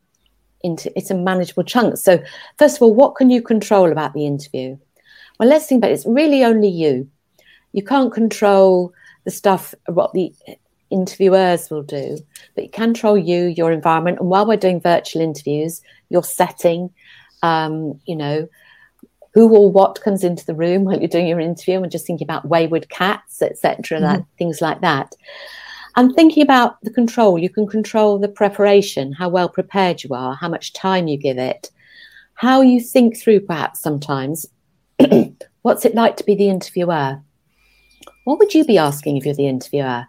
into 0.62 0.92
it's 0.96 1.10
a 1.10 1.14
manageable 1.14 1.64
chunk. 1.64 1.96
So 1.96 2.22
first 2.58 2.76
of 2.76 2.82
all, 2.82 2.94
what 2.94 3.16
can 3.16 3.30
you 3.30 3.42
control 3.42 3.90
about 3.90 4.12
the 4.12 4.26
interview? 4.26 4.76
Well, 5.38 5.48
let's 5.48 5.66
think 5.66 5.80
about 5.80 5.90
it. 5.90 5.94
It's 5.94 6.06
really 6.06 6.44
only 6.44 6.68
you. 6.68 7.08
You 7.72 7.82
can't 7.82 8.12
control 8.12 8.92
the 9.24 9.30
stuff 9.30 9.74
what 9.86 10.12
the 10.12 10.32
interviewers 10.90 11.70
will 11.70 11.82
do, 11.82 12.18
but 12.54 12.64
you 12.64 12.70
control 12.70 13.16
you, 13.16 13.46
your 13.46 13.72
environment. 13.72 14.18
And 14.20 14.28
while 14.28 14.46
we're 14.46 14.56
doing 14.56 14.80
virtual 14.80 15.22
interviews, 15.22 15.82
your 16.08 16.24
setting, 16.24 16.90
um, 17.42 18.00
you 18.06 18.16
know, 18.16 18.48
who 19.32 19.48
or 19.54 19.70
what 19.70 20.00
comes 20.02 20.24
into 20.24 20.44
the 20.44 20.54
room 20.54 20.84
while 20.84 20.98
you're 20.98 21.08
doing 21.08 21.28
your 21.28 21.40
interview 21.40 21.80
and 21.80 21.92
just 21.92 22.06
thinking 22.06 22.26
about 22.26 22.48
wayward 22.48 22.88
cats, 22.88 23.40
etc., 23.42 23.98
mm-hmm. 23.98 24.04
like 24.04 24.24
things 24.38 24.60
like 24.60 24.80
that. 24.80 25.14
And 25.96 26.14
thinking 26.14 26.42
about 26.42 26.76
the 26.82 26.90
control, 26.90 27.38
you 27.38 27.48
can 27.48 27.66
control 27.66 28.18
the 28.18 28.28
preparation, 28.28 29.12
how 29.12 29.28
well 29.28 29.48
prepared 29.48 30.02
you 30.02 30.14
are, 30.14 30.34
how 30.34 30.48
much 30.48 30.72
time 30.72 31.08
you 31.08 31.16
give 31.16 31.38
it, 31.38 31.70
how 32.34 32.60
you 32.60 32.80
think 32.80 33.18
through 33.18 33.40
perhaps 33.40 33.80
sometimes. 33.80 34.46
What's 35.62 35.84
it 35.84 35.94
like 35.94 36.16
to 36.16 36.24
be 36.24 36.34
the 36.34 36.48
interviewer? 36.48 37.20
What 38.24 38.38
would 38.38 38.54
you 38.54 38.64
be 38.64 38.78
asking 38.78 39.16
if 39.16 39.24
you're 39.24 39.34
the 39.34 39.48
interviewer? 39.48 40.06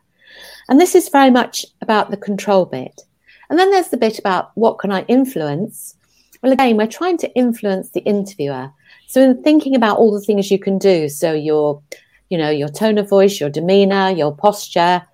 And 0.71 0.79
this 0.79 0.95
is 0.95 1.09
very 1.09 1.29
much 1.29 1.65
about 1.81 2.11
the 2.11 2.17
control 2.17 2.65
bit. 2.65 3.01
And 3.49 3.59
then 3.59 3.71
there's 3.71 3.89
the 3.89 3.97
bit 3.97 4.17
about 4.17 4.51
what 4.55 4.79
can 4.79 4.89
I 4.89 5.01
influence? 5.01 5.97
Well, 6.41 6.53
again, 6.53 6.77
we're 6.77 6.87
trying 6.87 7.17
to 7.17 7.35
influence 7.35 7.89
the 7.89 7.99
interviewer. 7.99 8.71
So 9.07 9.21
in 9.21 9.43
thinking 9.43 9.75
about 9.75 9.97
all 9.97 10.13
the 10.13 10.21
things 10.21 10.49
you 10.49 10.57
can 10.57 10.77
do, 10.77 11.09
so 11.09 11.33
your, 11.33 11.83
you 12.29 12.37
know, 12.37 12.49
your 12.49 12.69
tone 12.69 12.97
of 12.97 13.09
voice, 13.09 13.37
your 13.37 13.49
demeanor, 13.49 14.11
your 14.11 14.33
posture. 14.33 15.05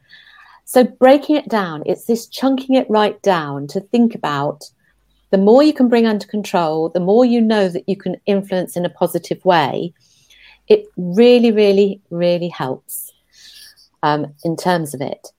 So 0.65 0.83
breaking 0.83 1.37
it 1.37 1.49
down, 1.49 1.81
it's 1.87 2.05
this 2.05 2.27
chunking 2.27 2.75
it 2.75 2.87
right 2.87 3.19
down 3.23 3.65
to 3.69 3.81
think 3.81 4.13
about 4.13 4.63
the 5.31 5.39
more 5.39 5.63
you 5.63 5.73
can 5.73 5.89
bring 5.89 6.05
under 6.05 6.27
control, 6.27 6.89
the 6.89 6.99
more 6.99 7.25
you 7.25 7.41
know 7.41 7.67
that 7.67 7.89
you 7.89 7.97
can 7.97 8.17
influence 8.27 8.77
in 8.77 8.85
a 8.85 8.91
positive 8.91 9.43
way, 9.43 9.91
it 10.67 10.85
really, 10.97 11.51
really, 11.51 11.99
really 12.11 12.49
helps 12.49 13.11
um, 14.03 14.35
in 14.43 14.55
terms 14.55 14.93
of 14.93 15.01
it. 15.01 15.29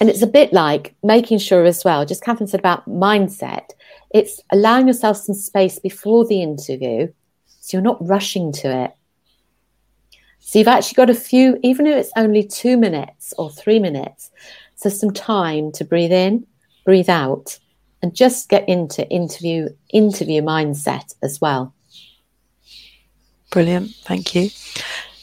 And 0.00 0.08
it's 0.08 0.22
a 0.22 0.26
bit 0.26 0.52
like 0.52 0.94
making 1.02 1.38
sure 1.38 1.64
as 1.64 1.84
well, 1.84 2.06
just 2.06 2.22
Katherine 2.22 2.46
said 2.46 2.60
about 2.60 2.88
mindset, 2.88 3.70
it's 4.10 4.40
allowing 4.50 4.86
yourself 4.86 5.16
some 5.16 5.34
space 5.34 5.78
before 5.78 6.26
the 6.26 6.42
interview 6.42 7.08
so 7.46 7.76
you're 7.76 7.82
not 7.82 8.06
rushing 8.06 8.52
to 8.52 8.84
it. 8.84 8.92
So 10.40 10.58
you've 10.58 10.68
actually 10.68 10.94
got 10.94 11.10
a 11.10 11.14
few, 11.14 11.58
even 11.62 11.86
if 11.86 11.96
it's 11.96 12.12
only 12.16 12.42
two 12.42 12.78
minutes 12.78 13.34
or 13.36 13.50
three 13.50 13.78
minutes, 13.78 14.30
so 14.76 14.88
some 14.88 15.12
time 15.12 15.72
to 15.72 15.84
breathe 15.84 16.12
in, 16.12 16.46
breathe 16.86 17.10
out, 17.10 17.58
and 18.00 18.14
just 18.14 18.48
get 18.48 18.66
into 18.68 19.06
interview 19.10 19.68
interview 19.92 20.40
mindset 20.40 21.14
as 21.22 21.40
well. 21.40 21.74
Brilliant, 23.50 23.90
thank 24.04 24.34
you. 24.34 24.48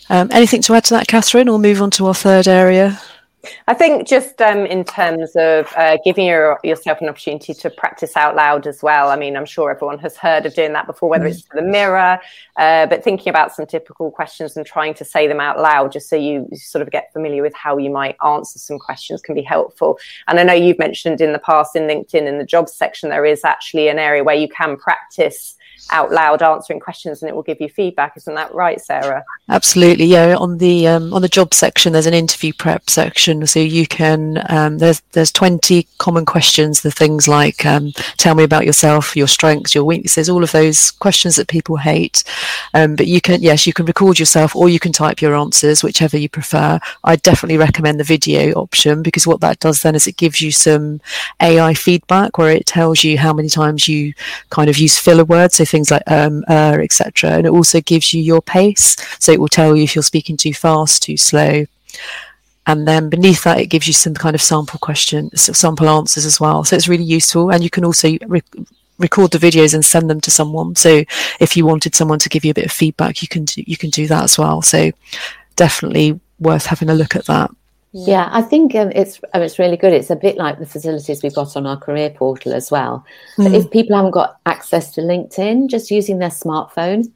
Um, 0.09 0.29
anything 0.31 0.61
to 0.63 0.75
add 0.75 0.83
to 0.85 0.93
that, 0.95 1.07
Katherine, 1.07 1.49
or 1.49 1.57
move 1.57 1.81
on 1.81 1.89
to 1.91 2.05
our 2.05 2.13
third 2.13 2.47
area? 2.47 3.01
I 3.67 3.73
think 3.73 4.07
just 4.07 4.41
um, 4.41 4.65
in 4.65 4.83
terms 4.83 5.35
of 5.35 5.71
uh, 5.75 5.97
giving 6.03 6.25
your, 6.25 6.59
yourself 6.63 6.99
an 7.01 7.09
opportunity 7.09 7.53
to 7.53 7.69
practice 7.69 8.15
out 8.15 8.35
loud 8.35 8.67
as 8.67 8.83
well. 8.83 9.09
I 9.09 9.15
mean, 9.15 9.35
I'm 9.35 9.45
sure 9.45 9.71
everyone 9.71 9.99
has 9.99 10.17
heard 10.17 10.45
of 10.45 10.53
doing 10.53 10.73
that 10.73 10.87
before, 10.87 11.09
whether 11.09 11.25
it's 11.25 11.41
to 11.43 11.49
the 11.55 11.61
mirror, 11.61 12.19
uh, 12.57 12.85
but 12.87 13.03
thinking 13.03 13.29
about 13.29 13.53
some 13.53 13.65
typical 13.65 14.11
questions 14.11 14.55
and 14.57 14.65
trying 14.65 14.93
to 14.95 15.05
say 15.05 15.27
them 15.27 15.39
out 15.39 15.59
loud 15.59 15.91
just 15.91 16.09
so 16.09 16.15
you 16.15 16.47
sort 16.53 16.81
of 16.81 16.91
get 16.91 17.11
familiar 17.13 17.41
with 17.41 17.53
how 17.53 17.77
you 17.77 17.89
might 17.89 18.15
answer 18.25 18.59
some 18.59 18.79
questions 18.79 19.21
can 19.21 19.35
be 19.35 19.41
helpful. 19.41 19.97
And 20.27 20.39
I 20.39 20.43
know 20.43 20.53
you've 20.53 20.79
mentioned 20.79 21.21
in 21.21 21.33
the 21.33 21.39
past 21.39 21.75
in 21.75 21.83
LinkedIn 21.83 22.27
in 22.27 22.37
the 22.37 22.45
jobs 22.45 22.73
section, 22.73 23.09
there 23.09 23.25
is 23.25 23.43
actually 23.43 23.87
an 23.87 23.99
area 23.99 24.23
where 24.23 24.35
you 24.35 24.47
can 24.47 24.77
practice 24.77 25.54
out 25.91 26.11
loud 26.11 26.41
answering 26.41 26.79
questions 26.79 27.21
and 27.21 27.29
it 27.29 27.35
will 27.35 27.43
give 27.43 27.61
you 27.61 27.69
feedback. 27.69 28.13
Isn't 28.17 28.35
that 28.35 28.53
right 28.53 28.79
sarah? 28.81 29.23
Absolutely 29.49 30.05
yeah. 30.05 30.35
On 30.35 30.57
the 30.57 30.87
um, 30.87 31.13
on 31.13 31.21
the 31.21 31.29
job 31.29 31.53
section 31.53 31.93
there's 31.93 32.05
an 32.05 32.13
interview 32.13 32.53
prep 32.53 32.89
section 32.89 33.45
so 33.45 33.59
you 33.59 33.85
can 33.85 34.43
um, 34.49 34.77
there's 34.79 35.01
there's 35.11 35.31
20 35.31 35.87
common 35.97 36.25
questions 36.25 36.81
the 36.81 36.91
things 36.91 37.27
like 37.27 37.65
um, 37.65 37.91
tell 38.17 38.35
me 38.35 38.43
about 38.43 38.65
yourself 38.65 39.15
your 39.15 39.27
strengths 39.27 39.75
your 39.75 39.83
weaknesses 39.83 40.29
all 40.29 40.43
of 40.43 40.51
those 40.51 40.91
questions 40.91 41.35
that 41.35 41.47
people 41.47 41.77
hate. 41.77 42.23
Um, 42.73 42.95
but 42.95 43.07
you 43.07 43.21
can 43.21 43.41
yes 43.41 43.67
you 43.67 43.73
can 43.73 43.85
record 43.85 44.19
yourself 44.19 44.55
or 44.55 44.69
you 44.69 44.79
can 44.79 44.91
type 44.91 45.21
your 45.21 45.35
answers 45.35 45.83
whichever 45.83 46.17
you 46.17 46.29
prefer. 46.29 46.79
I 47.03 47.15
definitely 47.17 47.57
recommend 47.57 47.99
the 47.99 48.03
video 48.03 48.53
option 48.53 49.03
because 49.03 49.27
what 49.27 49.41
that 49.41 49.59
does 49.59 49.81
then 49.81 49.95
is 49.95 50.07
it 50.07 50.17
gives 50.17 50.41
you 50.41 50.51
some 50.51 51.01
ai 51.41 51.73
feedback 51.73 52.37
where 52.37 52.51
it 52.51 52.65
tells 52.65 53.03
you 53.03 53.17
how 53.17 53.33
many 53.33 53.49
times 53.49 53.87
you 53.87 54.13
kind 54.49 54.69
of 54.69 54.77
use 54.77 54.97
filler 54.97 55.25
words. 55.25 55.55
So 55.55 55.64
things 55.65 55.91
like 55.91 56.03
um, 56.07 56.43
uh, 56.47 56.77
etc. 56.81 57.31
And 57.31 57.45
it 57.45 57.51
also 57.51 57.81
gives 57.81 58.13
you 58.13 58.21
your 58.21 58.41
pace, 58.41 58.95
so 59.19 59.31
it 59.31 59.39
will 59.39 59.47
tell 59.47 59.75
you 59.75 59.83
if 59.83 59.95
you're 59.95 60.03
speaking 60.03 60.37
too 60.37 60.53
fast, 60.53 61.03
too 61.03 61.17
slow. 61.17 61.65
And 62.67 62.87
then 62.87 63.09
beneath 63.09 63.43
that, 63.43 63.59
it 63.59 63.67
gives 63.67 63.87
you 63.87 63.93
some 63.93 64.15
kind 64.15 64.33
of 64.33 64.41
sample 64.41 64.79
question, 64.79 65.29
sample 65.35 65.87
answers 65.87 66.25
as 66.25 66.39
well. 66.39 66.63
So 66.63 66.75
it's 66.75 66.87
really 66.87 67.03
useful, 67.03 67.51
and 67.51 67.63
you 67.63 67.69
can 67.69 67.85
also 67.85 68.17
re- 68.25 68.41
record 68.97 69.31
the 69.31 69.37
videos 69.37 69.73
and 69.73 69.85
send 69.85 70.09
them 70.09 70.21
to 70.21 70.31
someone. 70.31 70.75
So 70.75 71.03
if 71.39 71.55
you 71.55 71.65
wanted 71.65 71.95
someone 71.95 72.19
to 72.19 72.29
give 72.29 72.43
you 72.43 72.51
a 72.51 72.55
bit 72.55 72.65
of 72.65 72.71
feedback, 72.71 73.21
you 73.21 73.27
can 73.27 73.45
do, 73.45 73.63
you 73.67 73.77
can 73.77 73.89
do 73.89 74.07
that 74.07 74.23
as 74.23 74.37
well. 74.37 74.61
So 74.61 74.91
definitely 75.55 76.19
worth 76.39 76.65
having 76.65 76.89
a 76.89 76.95
look 76.95 77.15
at 77.15 77.25
that. 77.25 77.51
Yeah, 77.97 78.27
I 78.29 78.41
think 78.41 78.75
um, 78.75 78.91
it's 78.93 79.21
um, 79.33 79.41
it's 79.41 79.57
really 79.57 79.77
good. 79.77 79.93
It's 79.93 80.09
a 80.09 80.17
bit 80.17 80.35
like 80.35 80.59
the 80.59 80.65
facilities 80.65 81.23
we've 81.23 81.33
got 81.33 81.55
on 81.55 81.65
our 81.65 81.77
career 81.77 82.09
portal 82.09 82.51
as 82.51 82.69
well. 82.69 83.05
Mm. 83.37 83.53
if 83.53 83.71
people 83.71 83.95
haven't 83.95 84.11
got 84.11 84.37
access 84.45 84.91
to 84.95 85.01
LinkedIn, 85.01 85.69
just 85.69 85.89
using 85.89 86.19
their 86.19 86.29
smartphone, 86.29 87.09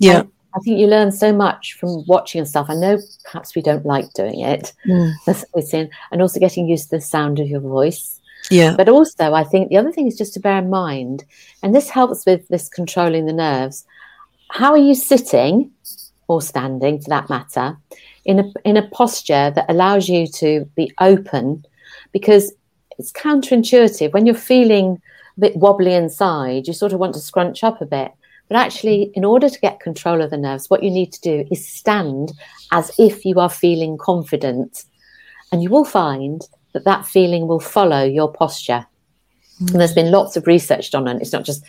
yeah, 0.00 0.22
I, 0.22 0.56
I 0.56 0.58
think 0.64 0.80
you 0.80 0.88
learn 0.88 1.12
so 1.12 1.32
much 1.32 1.74
from 1.74 2.04
watching 2.06 2.40
and 2.40 2.48
stuff. 2.48 2.66
I 2.68 2.74
know 2.74 2.98
perhaps 3.22 3.54
we 3.54 3.62
don't 3.62 3.86
like 3.86 4.12
doing 4.14 4.40
it, 4.40 4.72
mm. 4.88 5.12
and 6.10 6.20
also 6.20 6.40
getting 6.40 6.66
used 6.66 6.90
to 6.90 6.96
the 6.96 7.00
sound 7.00 7.38
of 7.38 7.46
your 7.46 7.60
voice. 7.60 8.20
Yeah, 8.50 8.74
but 8.76 8.88
also 8.88 9.34
I 9.34 9.44
think 9.44 9.68
the 9.68 9.76
other 9.76 9.92
thing 9.92 10.08
is 10.08 10.18
just 10.18 10.34
to 10.34 10.40
bear 10.40 10.58
in 10.58 10.68
mind, 10.68 11.24
and 11.62 11.72
this 11.72 11.88
helps 11.88 12.26
with 12.26 12.48
this 12.48 12.68
controlling 12.68 13.26
the 13.26 13.32
nerves. 13.32 13.84
How 14.50 14.72
are 14.72 14.78
you 14.78 14.96
sitting 14.96 15.70
or 16.26 16.42
standing, 16.42 17.00
for 17.00 17.10
that 17.10 17.30
matter? 17.30 17.76
In 18.24 18.38
a 18.40 18.52
in 18.64 18.76
a 18.76 18.88
posture 18.88 19.50
that 19.54 19.66
allows 19.68 20.08
you 20.08 20.26
to 20.26 20.64
be 20.76 20.92
open 21.00 21.64
because 22.12 22.52
it's 22.98 23.12
counterintuitive. 23.12 24.12
When 24.12 24.26
you're 24.26 24.34
feeling 24.34 25.00
a 25.36 25.40
bit 25.40 25.56
wobbly 25.56 25.94
inside 25.94 26.66
you 26.66 26.72
sort 26.72 26.92
of 26.92 27.00
want 27.00 27.14
to 27.14 27.20
scrunch 27.20 27.64
up 27.64 27.80
a 27.80 27.86
bit. 27.86 28.12
But 28.48 28.56
actually 28.58 29.10
in 29.14 29.24
order 29.24 29.48
to 29.48 29.60
get 29.60 29.80
control 29.80 30.20
of 30.20 30.30
the 30.30 30.36
nerves 30.36 30.70
what 30.70 30.82
you 30.82 30.90
need 30.90 31.12
to 31.12 31.20
do 31.20 31.46
is 31.50 31.66
stand 31.66 32.32
as 32.72 32.92
if 32.98 33.24
you 33.24 33.40
are 33.40 33.50
feeling 33.50 33.98
confident. 33.98 34.84
And 35.52 35.62
you 35.62 35.70
will 35.70 35.84
find 35.84 36.42
that 36.72 36.84
that 36.84 37.06
feeling 37.06 37.46
will 37.46 37.60
follow 37.60 38.04
your 38.04 38.32
posture 38.32 38.86
and 39.60 39.80
there's 39.80 39.94
been 39.94 40.10
lots 40.10 40.36
of 40.36 40.46
research 40.46 40.90
done 40.90 41.06
on 41.06 41.16
it. 41.16 41.22
It's 41.22 41.32
not 41.32 41.44
just 41.44 41.64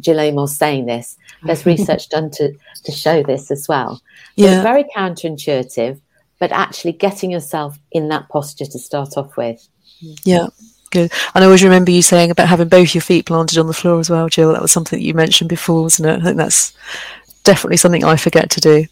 Gill 0.00 0.20
Amos 0.20 0.56
saying 0.56 0.86
this. 0.86 1.16
There's 1.44 1.66
research 1.74 2.08
done 2.08 2.30
to, 2.32 2.52
to 2.84 2.92
show 2.92 3.22
this 3.22 3.50
as 3.50 3.68
well. 3.68 3.96
So 3.96 4.02
yeah. 4.36 4.54
It's 4.54 4.62
very 4.62 4.84
counterintuitive, 4.96 6.00
but 6.38 6.52
actually 6.52 6.92
getting 6.92 7.30
yourself 7.30 7.78
in 7.92 8.08
that 8.08 8.28
posture 8.28 8.66
to 8.66 8.78
start 8.78 9.16
off 9.16 9.36
with. 9.36 9.66
Yeah, 10.24 10.48
good. 10.90 11.12
And 11.34 11.44
I 11.44 11.46
always 11.46 11.62
remember 11.62 11.90
you 11.90 12.02
saying 12.02 12.30
about 12.30 12.48
having 12.48 12.68
both 12.68 12.94
your 12.94 13.02
feet 13.02 13.26
planted 13.26 13.58
on 13.58 13.66
the 13.66 13.72
floor 13.72 14.00
as 14.00 14.10
well, 14.10 14.28
Gill. 14.28 14.52
That 14.52 14.62
was 14.62 14.72
something 14.72 14.98
that 14.98 15.04
you 15.04 15.14
mentioned 15.14 15.48
before, 15.48 15.82
wasn't 15.82 16.08
it? 16.08 16.20
I 16.20 16.24
think 16.24 16.36
that's 16.36 16.72
definitely 17.44 17.76
something 17.76 18.04
I 18.04 18.16
forget 18.16 18.50
to 18.50 18.60
do. 18.60 18.86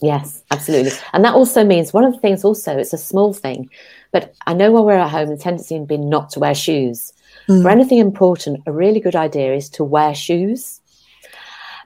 Yes, 0.00 0.42
absolutely. 0.50 0.92
And 1.12 1.24
that 1.24 1.34
also 1.34 1.64
means 1.64 1.92
one 1.92 2.04
of 2.04 2.12
the 2.12 2.20
things 2.20 2.44
also, 2.44 2.76
it's 2.78 2.92
a 2.92 2.98
small 2.98 3.32
thing, 3.32 3.68
but 4.12 4.34
I 4.46 4.54
know 4.54 4.70
when 4.72 4.84
we're 4.84 4.92
at 4.92 5.10
home, 5.10 5.28
the 5.28 5.36
tendency 5.36 5.76
has 5.76 5.86
been 5.86 6.08
not 6.08 6.30
to 6.30 6.40
wear 6.40 6.54
shoes. 6.54 7.12
Mm. 7.48 7.62
For 7.62 7.70
anything 7.70 7.98
important, 7.98 8.62
a 8.66 8.72
really 8.72 9.00
good 9.00 9.16
idea 9.16 9.54
is 9.54 9.68
to 9.70 9.84
wear 9.84 10.14
shoes 10.14 10.80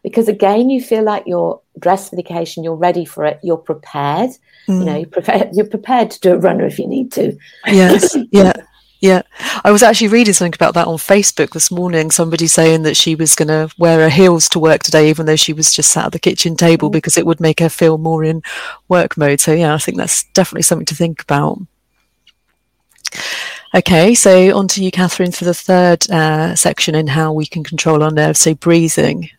because 0.02 0.28
again, 0.28 0.69
you 0.69 0.83
feel 0.83 1.04
like 1.04 1.25
you're 1.26 1.61
dressed 1.78 2.11
for 2.11 2.16
the 2.16 2.23
occasion, 2.23 2.64
you're 2.64 2.75
ready 2.75 3.04
for 3.04 3.25
it, 3.25 3.38
you're 3.42 3.57
prepared. 3.57 4.31
Mm. 4.69 4.78
You 4.78 4.85
know, 4.85 4.97
you're 4.97 5.09
prepared, 5.09 5.50
you're 5.54 5.66
prepared 5.66 6.11
to 6.11 6.21
do 6.21 6.33
a 6.33 6.38
runner 6.38 6.66
if 6.66 6.78
you 6.78 6.87
need 6.87 7.12
to. 7.12 7.37
Yes, 7.66 8.16
yeah. 8.31 8.52
Yeah, 9.00 9.23
I 9.64 9.73
was 9.73 9.83
actually 9.83 10.07
reading 10.07 10.33
something 10.33 10.54
about 10.54 10.75
that 10.75 10.87
on 10.87 10.97
Facebook 10.97 11.50
this 11.50 11.73
morning. 11.73 12.12
Somebody 12.12 12.47
saying 12.47 12.85
that 12.85 12.97
she 12.97 13.16
was 13.16 13.35
going 13.35 13.49
to 13.49 13.69
wear 13.76 13.99
her 13.99 14.09
heels 14.09 14.49
to 14.50 14.61
work 14.61 14.85
today, 14.85 15.11
even 15.11 15.26
though 15.26 15.35
she 15.35 15.52
was 15.52 15.75
just 15.75 15.90
sat 15.90 16.07
at 16.07 16.12
the 16.12 16.21
kitchen 16.21 16.54
table 16.54 16.88
mm. 16.88 16.92
because 16.92 17.19
it 17.19 17.26
would 17.26 17.40
make 17.40 17.59
her 17.59 17.69
feel 17.69 17.99
more 17.99 18.23
in 18.23 18.42
work 18.88 19.16
mode. 19.16 19.40
So, 19.40 19.54
yeah, 19.54 19.75
I 19.75 19.78
think 19.78 19.99
that's 19.99 20.23
definitely 20.35 20.62
something 20.62 20.87
to 20.87 20.95
think 20.95 21.21
about. 21.21 21.59
Okay, 23.75 24.14
so 24.14 24.55
on 24.55 24.69
to 24.69 24.85
you, 24.85 24.91
Katherine, 24.91 25.33
for 25.33 25.47
the 25.47 25.55
third 25.55 26.11
uh, 26.11 26.55
section 26.55 26.95
in 26.95 27.07
how 27.07 27.33
we 27.33 27.47
can 27.47 27.64
control 27.64 28.02
our 28.02 28.11
nerves. 28.11 28.41
So, 28.41 28.55
breathing. 28.55 29.31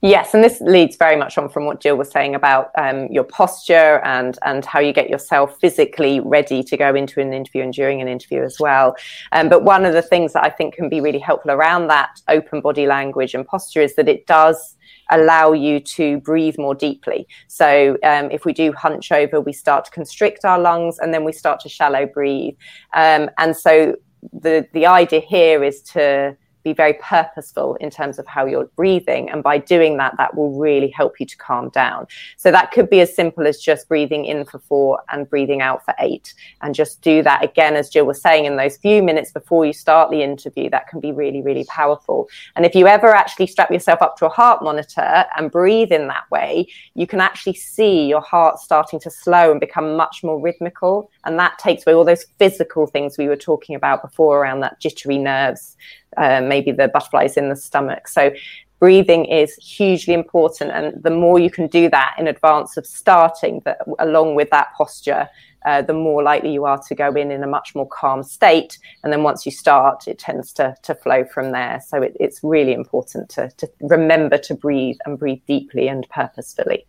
Yes, 0.00 0.32
and 0.32 0.44
this 0.44 0.60
leads 0.60 0.96
very 0.96 1.16
much 1.16 1.36
on 1.38 1.48
from 1.48 1.66
what 1.66 1.80
Gill 1.80 1.96
was 1.96 2.08
saying 2.08 2.36
about 2.36 2.70
um, 2.78 3.08
your 3.08 3.24
posture 3.24 4.00
and 4.04 4.38
and 4.44 4.64
how 4.64 4.78
you 4.78 4.92
get 4.92 5.10
yourself 5.10 5.58
physically 5.60 6.20
ready 6.20 6.62
to 6.62 6.76
go 6.76 6.94
into 6.94 7.20
an 7.20 7.32
interview 7.32 7.62
and 7.62 7.72
during 7.72 8.00
an 8.00 8.06
interview 8.06 8.42
as 8.42 8.60
well. 8.60 8.94
Um, 9.32 9.48
but 9.48 9.64
one 9.64 9.84
of 9.84 9.92
the 9.92 10.02
things 10.02 10.34
that 10.34 10.44
I 10.44 10.50
think 10.50 10.74
can 10.74 10.88
be 10.88 11.00
really 11.00 11.18
helpful 11.18 11.50
around 11.50 11.88
that 11.88 12.20
open 12.28 12.60
body 12.60 12.86
language 12.86 13.34
and 13.34 13.44
posture 13.44 13.80
is 13.80 13.96
that 13.96 14.08
it 14.08 14.26
does 14.28 14.76
allow 15.10 15.52
you 15.52 15.80
to 15.80 16.18
breathe 16.20 16.56
more 16.58 16.74
deeply. 16.74 17.26
So 17.48 17.96
um, 18.02 18.30
if 18.30 18.44
we 18.44 18.52
do 18.52 18.72
hunch 18.72 19.12
over, 19.12 19.40
we 19.40 19.52
start 19.52 19.84
to 19.86 19.90
constrict 19.90 20.44
our 20.44 20.58
lungs 20.58 20.98
and 20.98 21.12
then 21.12 21.24
we 21.24 21.32
start 21.32 21.60
to 21.60 21.68
shallow 21.68 22.06
breathe. 22.06 22.54
Um, 22.94 23.30
and 23.38 23.56
so 23.56 23.96
the 24.32 24.66
the 24.72 24.86
idea 24.86 25.20
here 25.20 25.62
is 25.62 25.82
to 25.82 26.36
be 26.64 26.72
very 26.72 26.94
purposeful 26.94 27.76
in 27.76 27.90
terms 27.90 28.18
of 28.18 28.26
how 28.26 28.46
you're 28.46 28.70
breathing. 28.74 29.30
And 29.30 29.42
by 29.42 29.58
doing 29.58 29.98
that, 29.98 30.14
that 30.16 30.34
will 30.34 30.58
really 30.58 30.88
help 30.88 31.20
you 31.20 31.26
to 31.26 31.36
calm 31.36 31.68
down. 31.68 32.06
So 32.36 32.50
that 32.50 32.72
could 32.72 32.90
be 32.90 33.00
as 33.00 33.14
simple 33.14 33.46
as 33.46 33.60
just 33.60 33.88
breathing 33.88 34.24
in 34.24 34.44
for 34.46 34.58
four 34.58 35.02
and 35.10 35.28
breathing 35.28 35.60
out 35.60 35.84
for 35.84 35.94
eight. 36.00 36.34
And 36.62 36.74
just 36.74 37.02
do 37.02 37.22
that 37.22 37.44
again, 37.44 37.76
as 37.76 37.90
Gill 37.90 38.06
was 38.06 38.20
saying, 38.20 38.46
in 38.46 38.56
those 38.56 38.78
few 38.78 39.02
minutes 39.02 39.30
before 39.30 39.66
you 39.66 39.72
start 39.72 40.10
the 40.10 40.22
interview. 40.22 40.70
That 40.70 40.88
can 40.88 41.00
be 41.00 41.12
really, 41.12 41.42
really 41.42 41.64
powerful. 41.64 42.28
And 42.56 42.64
if 42.64 42.74
you 42.74 42.86
ever 42.86 43.14
actually 43.14 43.46
strap 43.46 43.70
yourself 43.70 44.00
up 44.00 44.16
to 44.16 44.26
a 44.26 44.30
heart 44.30 44.62
monitor 44.62 45.26
and 45.36 45.50
breathe 45.50 45.92
in 45.92 46.08
that 46.08 46.30
way, 46.30 46.66
you 46.94 47.06
can 47.06 47.20
actually 47.20 47.54
see 47.54 48.06
your 48.06 48.22
heart 48.22 48.58
starting 48.58 48.98
to 49.00 49.10
slow 49.10 49.50
and 49.50 49.60
become 49.60 49.96
much 49.96 50.24
more 50.24 50.40
rhythmical. 50.40 51.10
And 51.24 51.38
that 51.38 51.58
takes 51.58 51.86
away 51.86 51.94
all 51.94 52.04
those 52.04 52.24
physical 52.38 52.86
things 52.86 53.18
we 53.18 53.28
were 53.28 53.36
talking 53.36 53.76
about 53.76 54.02
before 54.02 54.38
around 54.38 54.60
that 54.60 54.80
jittery 54.80 55.18
nerves 55.18 55.76
uh, 56.16 56.40
maybe 56.40 56.72
the 56.72 56.88
butterflies 56.88 57.36
in 57.36 57.48
the 57.48 57.56
stomach. 57.56 58.08
So 58.08 58.32
breathing 58.78 59.24
is 59.24 59.54
hugely 59.56 60.14
important. 60.14 60.70
And 60.70 61.02
the 61.02 61.10
more 61.10 61.38
you 61.38 61.50
can 61.50 61.68
do 61.68 61.88
that 61.90 62.14
in 62.18 62.28
advance 62.28 62.76
of 62.76 62.86
starting, 62.86 63.62
that 63.64 63.78
along 63.98 64.34
with 64.34 64.50
that 64.50 64.68
posture, 64.76 65.28
uh, 65.64 65.80
the 65.80 65.94
more 65.94 66.22
likely 66.22 66.52
you 66.52 66.66
are 66.66 66.80
to 66.88 66.94
go 66.94 67.14
in 67.14 67.30
in 67.30 67.42
a 67.42 67.46
much 67.46 67.74
more 67.74 67.88
calm 67.88 68.22
state. 68.22 68.78
And 69.02 69.12
then 69.12 69.22
once 69.22 69.46
you 69.46 69.52
start, 69.52 70.06
it 70.06 70.18
tends 70.18 70.52
to, 70.54 70.74
to 70.82 70.94
flow 70.94 71.24
from 71.24 71.52
there. 71.52 71.80
So 71.86 72.02
it, 72.02 72.16
it's 72.20 72.40
really 72.42 72.74
important 72.74 73.30
to, 73.30 73.48
to 73.56 73.68
remember 73.80 74.36
to 74.38 74.54
breathe 74.54 74.98
and 75.06 75.18
breathe 75.18 75.40
deeply 75.46 75.88
and 75.88 76.06
purposefully. 76.10 76.86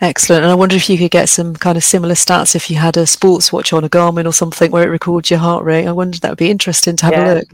Excellent. 0.00 0.42
And 0.42 0.52
I 0.52 0.54
wonder 0.54 0.76
if 0.76 0.88
you 0.90 0.98
could 0.98 1.10
get 1.10 1.28
some 1.28 1.54
kind 1.54 1.76
of 1.76 1.84
similar 1.84 2.14
stats 2.14 2.54
if 2.54 2.70
you 2.70 2.76
had 2.76 2.96
a 2.96 3.06
sports 3.06 3.52
watch 3.52 3.72
on 3.72 3.84
a 3.84 3.88
Garmin 3.88 4.26
or 4.26 4.32
something 4.32 4.70
where 4.70 4.84
it 4.84 4.90
records 4.90 5.30
your 5.30 5.40
heart 5.40 5.64
rate. 5.64 5.86
I 5.86 5.92
wonder 5.92 6.18
that 6.18 6.30
would 6.30 6.38
be 6.38 6.50
interesting 6.50 6.96
to 6.96 7.06
have 7.06 7.14
yeah. 7.14 7.32
a 7.32 7.34
look. 7.34 7.48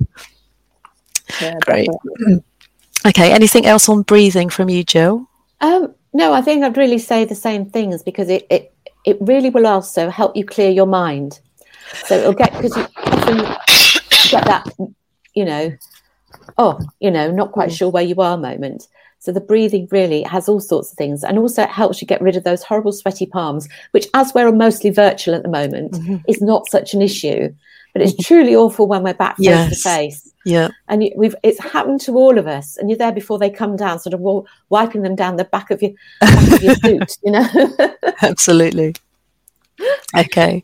Yeah, 1.41 1.59
Great. 1.61 1.89
Definitely. 1.89 2.45
Okay. 3.07 3.33
Anything 3.33 3.65
else 3.65 3.89
on 3.89 4.03
breathing 4.03 4.51
from 4.51 4.69
you, 4.69 4.85
Gill? 4.85 5.27
Um, 5.63 5.95
no, 6.13 6.35
I 6.35 6.43
think 6.43 6.63
I'd 6.63 6.77
really 6.77 6.99
say 6.99 7.25
the 7.25 7.35
same 7.35 7.65
things 7.65 8.03
because 8.03 8.29
it, 8.29 8.47
it, 8.51 8.75
it 9.07 9.17
really 9.23 9.49
will 9.49 9.67
also 9.67 10.11
help 10.11 10.37
you 10.37 10.45
clear 10.45 10.69
your 10.69 10.85
mind. 10.85 11.41
So 12.05 12.19
it'll 12.19 12.35
get, 12.35 12.53
because 12.53 12.77
you 12.77 12.87
often 12.97 13.37
get 14.29 14.45
that, 14.45 14.71
you 15.35 15.47
know, 15.47 15.73
oh, 16.59 16.79
you 17.01 17.11
know, 17.11 17.31
not 17.31 17.53
quite 17.53 17.71
mm. 17.71 17.79
sure 17.79 17.89
where 17.89 18.03
you 18.03 18.17
are 18.17 18.37
moment. 18.37 18.87
So 19.21 19.33
the 19.33 19.41
breathing 19.41 19.87
really 19.91 20.23
has 20.23 20.49
all 20.49 20.61
sorts 20.61 20.91
of 20.91 20.97
things. 20.97 21.23
And 21.23 21.39
also 21.39 21.63
it 21.63 21.69
helps 21.69 22.01
you 22.01 22.07
get 22.07 22.23
rid 22.23 22.37
of 22.37 22.45
those 22.45 22.63
horrible 22.63 22.91
sweaty 22.93 23.27
palms, 23.27 23.69
which 23.91 24.09
as 24.15 24.33
we're 24.35 24.51
mostly 24.51 24.89
virtual 24.89 25.35
at 25.35 25.43
the 25.43 25.49
moment, 25.49 25.93
mm-hmm. 25.93 26.17
is 26.27 26.41
not 26.41 26.69
such 26.71 26.95
an 26.95 27.03
issue. 27.03 27.55
But 27.93 28.03
it's 28.03 28.17
truly 28.27 28.57
awful 28.57 28.87
when 28.87 29.03
we're 29.03 29.15
back 29.15 29.37
face 29.37 29.47
yes. 29.47 29.83
to 29.83 29.89
face. 29.89 30.33
Yeah. 30.47 30.69
And 30.89 31.05
you, 31.05 31.13
we've 31.17 31.35
it's 31.43 31.59
happened 31.59 32.01
to 32.03 32.17
all 32.17 32.39
of 32.39 32.47
us. 32.47 32.79
And 32.79 32.89
you're 32.89 32.97
there 32.97 33.13
before 33.13 33.39
they 33.39 33.51
come 33.51 33.77
down, 33.77 33.99
sort 33.99 34.15
of 34.15 34.21
w- 34.21 34.45
wiping 34.71 35.03
them 35.03 35.17
down 35.17 35.37
the 35.37 35.45
back 35.45 35.71
of 35.71 35.83
your 35.83 35.91
back 36.21 36.53
of 36.53 36.63
your 36.63 36.75
suit, 36.85 37.19
you 37.23 37.33
know. 37.33 37.47
Absolutely. 38.23 38.95
Okay, 40.17 40.63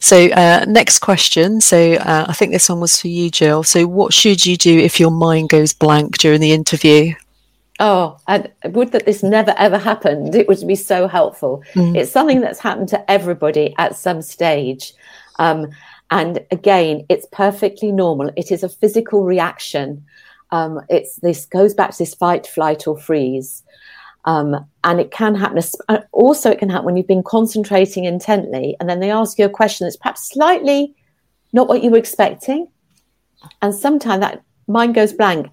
so 0.00 0.28
uh, 0.30 0.64
next 0.66 0.98
question. 0.98 1.60
So 1.60 1.94
uh, 1.94 2.26
I 2.28 2.32
think 2.32 2.52
this 2.52 2.68
one 2.68 2.80
was 2.80 3.00
for 3.00 3.06
you, 3.08 3.30
Gill. 3.30 3.62
So, 3.62 3.86
what 3.86 4.12
should 4.12 4.44
you 4.44 4.56
do 4.56 4.76
if 4.76 4.98
your 4.98 5.12
mind 5.12 5.50
goes 5.50 5.72
blank 5.72 6.18
during 6.18 6.40
the 6.40 6.52
interview? 6.52 7.14
Oh, 7.78 8.16
and 8.26 8.50
would 8.64 8.92
that 8.92 9.04
this 9.04 9.22
never 9.22 9.54
ever 9.58 9.76
happened. 9.76 10.34
It 10.34 10.48
would 10.48 10.66
be 10.66 10.76
so 10.76 11.06
helpful. 11.06 11.62
Mm. 11.74 11.96
It's 11.96 12.10
something 12.10 12.40
that's 12.40 12.58
happened 12.58 12.88
to 12.90 13.10
everybody 13.10 13.74
at 13.78 13.96
some 13.96 14.22
stage. 14.22 14.94
Um, 15.38 15.68
and 16.10 16.44
again, 16.50 17.04
it's 17.08 17.26
perfectly 17.32 17.92
normal. 17.92 18.30
It 18.36 18.50
is 18.50 18.62
a 18.62 18.68
physical 18.68 19.24
reaction. 19.24 20.04
Um, 20.52 20.80
it's 20.88 21.16
this 21.16 21.44
goes 21.44 21.74
back 21.74 21.90
to 21.90 21.98
this 21.98 22.14
fight, 22.14 22.46
flight, 22.46 22.86
or 22.86 22.96
freeze. 22.96 23.62
Um, 24.24 24.66
and 24.82 25.00
it 25.00 25.10
can 25.10 25.34
happen. 25.34 25.62
Uh, 25.88 25.98
also, 26.12 26.50
it 26.50 26.58
can 26.58 26.68
happen 26.68 26.86
when 26.86 26.96
you've 26.96 27.06
been 27.06 27.22
concentrating 27.22 28.04
intently, 28.04 28.76
and 28.80 28.88
then 28.88 29.00
they 29.00 29.10
ask 29.10 29.38
you 29.38 29.44
a 29.44 29.50
question 29.50 29.86
that's 29.86 29.96
perhaps 29.96 30.28
slightly 30.28 30.94
not 31.52 31.68
what 31.68 31.82
you 31.82 31.90
were 31.90 31.98
expecting, 31.98 32.68
and 33.62 33.74
sometimes 33.74 34.20
that 34.20 34.42
mind 34.66 34.94
goes 34.94 35.12
blank. 35.12 35.50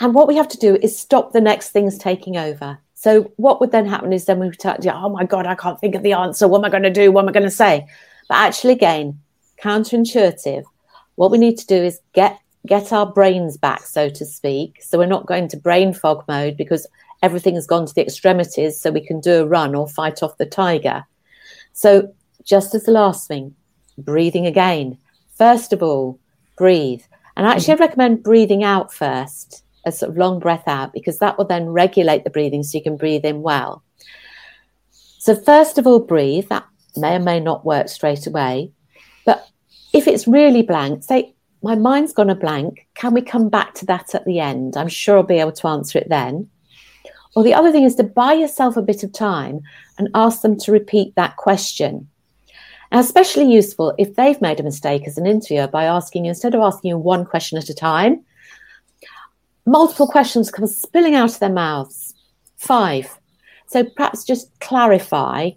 And 0.00 0.14
what 0.14 0.28
we 0.28 0.36
have 0.36 0.48
to 0.48 0.58
do 0.58 0.76
is 0.76 0.98
stop 0.98 1.32
the 1.32 1.40
next 1.40 1.70
things 1.70 1.98
taking 1.98 2.36
over. 2.36 2.78
So 2.94 3.32
what 3.36 3.60
would 3.60 3.70
then 3.70 3.86
happen 3.86 4.12
is 4.12 4.24
then 4.24 4.40
we 4.40 4.46
would 4.46 4.54
start, 4.54 4.84
oh 4.86 5.08
my 5.08 5.24
God, 5.24 5.46
I 5.46 5.54
can't 5.54 5.78
think 5.78 5.94
of 5.94 6.02
the 6.02 6.14
answer. 6.14 6.48
What 6.48 6.58
am 6.58 6.64
I 6.64 6.70
going 6.70 6.82
to 6.84 6.90
do? 6.90 7.12
What 7.12 7.22
am 7.22 7.28
I 7.28 7.32
going 7.32 7.44
to 7.44 7.50
say? 7.50 7.86
But 8.28 8.36
actually, 8.36 8.72
again, 8.72 9.20
counterintuitive. 9.62 10.64
What 11.16 11.30
we 11.30 11.38
need 11.38 11.58
to 11.58 11.66
do 11.66 11.76
is 11.76 12.00
get 12.12 12.38
get 12.66 12.92
our 12.92 13.04
brains 13.04 13.58
back, 13.58 13.82
so 13.82 14.08
to 14.08 14.24
speak. 14.24 14.82
So 14.82 14.96
we're 14.96 15.06
not 15.06 15.26
going 15.26 15.48
to 15.48 15.56
brain 15.56 15.92
fog 15.92 16.24
mode 16.26 16.56
because 16.56 16.86
everything 17.22 17.56
has 17.56 17.66
gone 17.66 17.86
to 17.86 17.94
the 17.94 18.00
extremities, 18.00 18.80
so 18.80 18.90
we 18.90 19.06
can 19.06 19.20
do 19.20 19.42
a 19.42 19.46
run 19.46 19.74
or 19.74 19.86
fight 19.86 20.22
off 20.22 20.38
the 20.38 20.46
tiger. 20.46 21.04
So 21.72 22.14
just 22.42 22.74
as 22.74 22.84
the 22.84 22.92
last 22.92 23.28
thing, 23.28 23.54
breathing 23.98 24.46
again. 24.46 24.98
First 25.36 25.72
of 25.72 25.82
all, 25.82 26.18
breathe. 26.56 27.02
And 27.36 27.46
actually, 27.46 27.74
I 27.74 27.78
recommend 27.78 28.22
breathing 28.22 28.64
out 28.64 28.94
first 28.94 29.63
a 29.86 29.92
sort 29.92 30.10
of 30.10 30.18
long 30.18 30.38
breath 30.38 30.66
out 30.66 30.92
because 30.92 31.18
that 31.18 31.36
will 31.36 31.44
then 31.44 31.66
regulate 31.66 32.24
the 32.24 32.30
breathing 32.30 32.62
so 32.62 32.78
you 32.78 32.84
can 32.84 32.96
breathe 32.96 33.24
in 33.24 33.42
well. 33.42 33.82
So, 35.18 35.34
first 35.34 35.78
of 35.78 35.86
all, 35.86 36.00
breathe. 36.00 36.48
That 36.48 36.66
may 36.96 37.16
or 37.16 37.20
may 37.20 37.40
not 37.40 37.64
work 37.64 37.88
straight 37.88 38.26
away. 38.26 38.72
But 39.24 39.48
if 39.92 40.06
it's 40.06 40.28
really 40.28 40.62
blank, 40.62 41.02
say, 41.04 41.34
my 41.62 41.74
mind's 41.74 42.12
gone 42.12 42.28
a 42.28 42.34
blank. 42.34 42.86
Can 42.94 43.14
we 43.14 43.22
come 43.22 43.48
back 43.48 43.72
to 43.74 43.86
that 43.86 44.14
at 44.14 44.26
the 44.26 44.38
end? 44.38 44.76
I'm 44.76 44.88
sure 44.88 45.16
I'll 45.16 45.22
be 45.22 45.38
able 45.38 45.52
to 45.52 45.68
answer 45.68 45.98
it 45.98 46.08
then. 46.10 46.50
Or 47.34 47.42
the 47.42 47.54
other 47.54 47.72
thing 47.72 47.84
is 47.84 47.94
to 47.96 48.04
buy 48.04 48.34
yourself 48.34 48.76
a 48.76 48.82
bit 48.82 49.02
of 49.02 49.12
time 49.12 49.60
and 49.98 50.10
ask 50.14 50.42
them 50.42 50.58
to 50.58 50.72
repeat 50.72 51.14
that 51.14 51.36
question. 51.36 52.08
And 52.92 53.00
especially 53.00 53.50
useful 53.50 53.94
if 53.98 54.14
they've 54.14 54.40
made 54.40 54.60
a 54.60 54.62
mistake 54.62 55.06
as 55.06 55.16
an 55.18 55.26
interviewer 55.26 55.66
by 55.66 55.84
asking 55.84 56.26
you, 56.26 56.28
instead 56.28 56.54
of 56.54 56.60
asking 56.60 56.90
you 56.90 56.98
one 56.98 57.24
question 57.24 57.58
at 57.58 57.70
a 57.70 57.74
time, 57.74 58.22
multiple 59.66 60.06
questions 60.06 60.50
come 60.50 60.66
spilling 60.66 61.14
out 61.14 61.32
of 61.32 61.38
their 61.38 61.52
mouths. 61.52 62.14
Five. 62.56 63.18
So 63.66 63.84
perhaps 63.84 64.24
just 64.24 64.48
clarify 64.60 65.50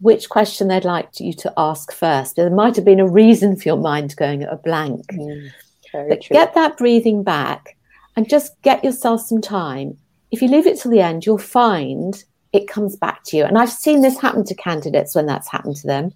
which 0.00 0.28
question 0.28 0.68
they'd 0.68 0.84
like 0.84 1.08
you 1.18 1.32
to 1.32 1.52
ask 1.56 1.92
first. 1.92 2.36
There 2.36 2.50
might 2.50 2.76
have 2.76 2.84
been 2.84 3.00
a 3.00 3.08
reason 3.08 3.56
for 3.56 3.68
your 3.68 3.78
mind 3.78 4.16
going 4.16 4.42
at 4.42 4.52
a 4.52 4.56
blank. 4.56 5.06
Mm, 5.08 5.50
but 5.92 6.22
true. 6.22 6.34
get 6.34 6.54
that 6.54 6.76
breathing 6.76 7.22
back 7.22 7.76
and 8.16 8.28
just 8.28 8.60
get 8.62 8.84
yourself 8.84 9.22
some 9.22 9.40
time. 9.40 9.96
If 10.30 10.42
you 10.42 10.48
leave 10.48 10.66
it 10.66 10.80
till 10.80 10.90
the 10.90 11.00
end, 11.00 11.24
you'll 11.24 11.38
find 11.38 12.22
it 12.52 12.68
comes 12.68 12.96
back 12.96 13.24
to 13.24 13.36
you. 13.36 13.44
And 13.44 13.58
I've 13.58 13.70
seen 13.70 14.00
this 14.00 14.20
happen 14.20 14.44
to 14.44 14.54
candidates 14.54 15.14
when 15.14 15.26
that's 15.26 15.48
happened 15.48 15.76
to 15.76 15.86
them. 15.86 16.12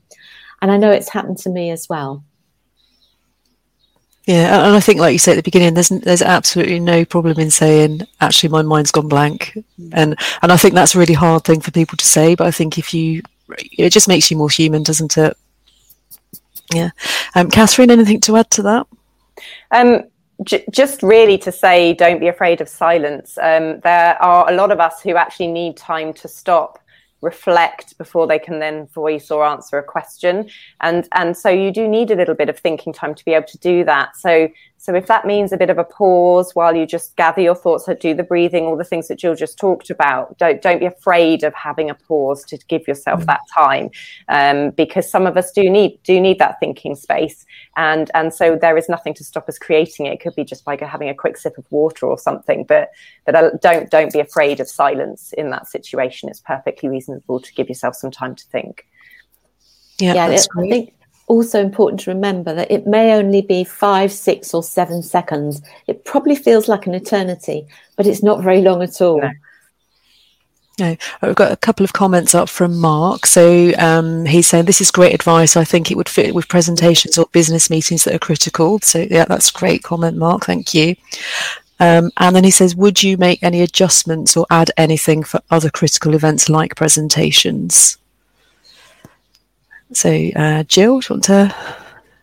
And 0.60 0.70
I 0.70 0.76
know 0.76 0.90
it's 0.90 1.08
happened 1.08 1.38
to 1.38 1.50
me 1.50 1.70
as 1.70 1.88
well. 1.88 2.24
Yeah, 4.28 4.66
and 4.66 4.76
I 4.76 4.80
think, 4.80 5.00
like 5.00 5.14
you 5.14 5.18
said 5.18 5.32
at 5.32 5.36
the 5.36 5.42
beginning, 5.50 5.72
there's 5.72 5.88
there's 5.88 6.20
absolutely 6.20 6.80
no 6.80 7.06
problem 7.06 7.38
in 7.38 7.50
saying 7.50 8.02
actually 8.20 8.50
my 8.50 8.60
mind's 8.60 8.90
gone 8.90 9.08
blank, 9.08 9.56
and 9.92 10.18
and 10.42 10.52
I 10.52 10.56
think 10.58 10.74
that's 10.74 10.94
a 10.94 10.98
really 10.98 11.14
hard 11.14 11.44
thing 11.44 11.62
for 11.62 11.70
people 11.70 11.96
to 11.96 12.04
say. 12.04 12.34
But 12.34 12.46
I 12.46 12.50
think 12.50 12.76
if 12.76 12.92
you, 12.92 13.22
it 13.56 13.88
just 13.88 14.06
makes 14.06 14.30
you 14.30 14.36
more 14.36 14.50
human, 14.50 14.82
doesn't 14.82 15.16
it? 15.16 15.34
Yeah, 16.74 16.90
um, 17.36 17.48
Katherine, 17.48 17.90
anything 17.90 18.20
to 18.20 18.36
add 18.36 18.50
to 18.50 18.62
that? 18.64 18.86
Um, 19.70 20.02
j- 20.42 20.66
just 20.70 21.02
really 21.02 21.38
to 21.38 21.50
say, 21.50 21.94
don't 21.94 22.20
be 22.20 22.28
afraid 22.28 22.60
of 22.60 22.68
silence. 22.68 23.38
Um, 23.38 23.80
there 23.80 24.22
are 24.22 24.50
a 24.50 24.54
lot 24.54 24.70
of 24.70 24.78
us 24.78 25.00
who 25.00 25.16
actually 25.16 25.46
need 25.46 25.78
time 25.78 26.12
to 26.12 26.28
stop 26.28 26.78
reflect 27.20 27.96
before 27.98 28.26
they 28.26 28.38
can 28.38 28.58
then 28.60 28.86
voice 28.86 29.30
or 29.30 29.44
answer 29.44 29.78
a 29.78 29.82
question. 29.82 30.48
And 30.80 31.08
and 31.12 31.36
so 31.36 31.48
you 31.48 31.72
do 31.72 31.88
need 31.88 32.10
a 32.10 32.16
little 32.16 32.34
bit 32.34 32.48
of 32.48 32.58
thinking 32.58 32.92
time 32.92 33.14
to 33.14 33.24
be 33.24 33.32
able 33.32 33.46
to 33.46 33.58
do 33.58 33.84
that. 33.84 34.16
So 34.16 34.48
so 34.80 34.94
if 34.94 35.08
that 35.08 35.26
means 35.26 35.52
a 35.52 35.56
bit 35.56 35.70
of 35.70 35.78
a 35.78 35.84
pause 35.84 36.54
while 36.54 36.74
you 36.74 36.86
just 36.86 37.16
gather 37.16 37.42
your 37.42 37.56
thoughts, 37.56 37.88
do 38.00 38.14
the 38.14 38.22
breathing, 38.22 38.64
all 38.64 38.76
the 38.76 38.84
things 38.84 39.08
that 39.08 39.18
Gill 39.18 39.34
just 39.34 39.58
talked 39.58 39.90
about, 39.90 40.38
don't 40.38 40.62
don't 40.62 40.78
be 40.78 40.86
afraid 40.86 41.42
of 41.42 41.52
having 41.52 41.90
a 41.90 41.94
pause 41.94 42.44
to 42.44 42.56
give 42.68 42.86
yourself 42.86 43.22
mm. 43.22 43.26
that 43.26 43.40
time, 43.52 43.90
um, 44.28 44.70
because 44.70 45.10
some 45.10 45.26
of 45.26 45.36
us 45.36 45.50
do 45.50 45.68
need 45.68 45.98
do 46.04 46.20
need 46.20 46.38
that 46.38 46.60
thinking 46.60 46.94
space, 46.94 47.44
and 47.76 48.08
and 48.14 48.32
so 48.32 48.56
there 48.56 48.76
is 48.76 48.88
nothing 48.88 49.14
to 49.14 49.24
stop 49.24 49.48
us 49.48 49.58
creating 49.58 50.06
it. 50.06 50.12
It 50.12 50.20
could 50.20 50.36
be 50.36 50.44
just 50.44 50.64
by 50.64 50.78
having 50.80 51.08
a 51.08 51.14
quick 51.14 51.36
sip 51.36 51.58
of 51.58 51.66
water 51.70 52.06
or 52.06 52.16
something, 52.16 52.62
but 52.62 52.90
but 53.26 53.34
uh, 53.34 53.50
don't 53.60 53.90
don't 53.90 54.12
be 54.12 54.20
afraid 54.20 54.60
of 54.60 54.68
silence 54.68 55.32
in 55.32 55.50
that 55.50 55.66
situation. 55.66 56.28
It's 56.28 56.40
perfectly 56.40 56.88
reasonable 56.88 57.40
to 57.40 57.52
give 57.52 57.68
yourself 57.68 57.96
some 57.96 58.12
time 58.12 58.36
to 58.36 58.44
think. 58.46 58.86
Yeah, 59.98 60.14
yeah 60.14 60.26
I 60.26 60.68
think 60.68 60.94
also 61.28 61.60
important 61.60 62.00
to 62.00 62.10
remember 62.10 62.54
that 62.54 62.70
it 62.70 62.86
may 62.86 63.14
only 63.14 63.42
be 63.42 63.64
five, 63.64 64.12
six, 64.12 64.52
or 64.52 64.62
seven 64.62 65.02
seconds. 65.02 65.62
It 65.86 66.04
probably 66.04 66.36
feels 66.36 66.68
like 66.68 66.86
an 66.86 66.94
eternity, 66.94 67.66
but 67.96 68.06
it's 68.06 68.22
not 68.22 68.42
very 68.42 68.62
long 68.62 68.82
at 68.82 69.00
all. 69.00 69.20
No. 69.20 69.30
No, 70.80 70.96
I've 71.22 71.34
got 71.34 71.50
a 71.50 71.56
couple 71.56 71.82
of 71.82 71.92
comments 71.92 72.36
up 72.36 72.48
from 72.48 72.78
Mark. 72.78 73.26
So 73.26 73.72
um, 73.78 74.24
he's 74.24 74.46
saying 74.46 74.66
this 74.66 74.80
is 74.80 74.92
great 74.92 75.12
advice. 75.12 75.56
I 75.56 75.64
think 75.64 75.90
it 75.90 75.96
would 75.96 76.08
fit 76.08 76.36
with 76.36 76.46
presentations 76.46 77.18
or 77.18 77.26
business 77.32 77.68
meetings 77.68 78.04
that 78.04 78.14
are 78.14 78.20
critical. 78.20 78.78
So 78.78 79.04
yeah, 79.10 79.24
that's 79.24 79.50
a 79.50 79.58
great 79.58 79.82
comment, 79.82 80.16
Mark. 80.16 80.44
Thank 80.44 80.74
you. 80.74 80.94
Um, 81.80 82.10
and 82.18 82.34
then 82.34 82.44
he 82.44 82.52
says, 82.52 82.76
would 82.76 83.02
you 83.02 83.16
make 83.16 83.42
any 83.42 83.60
adjustments 83.60 84.36
or 84.36 84.46
add 84.50 84.70
anything 84.76 85.24
for 85.24 85.40
other 85.50 85.70
critical 85.70 86.14
events 86.14 86.48
like 86.48 86.76
presentations? 86.76 87.98
So, 89.92 90.10
uh, 90.36 90.64
Gill, 90.68 91.00
do 91.00 91.06
you 91.08 91.14
want 91.14 91.24
to? 91.24 91.54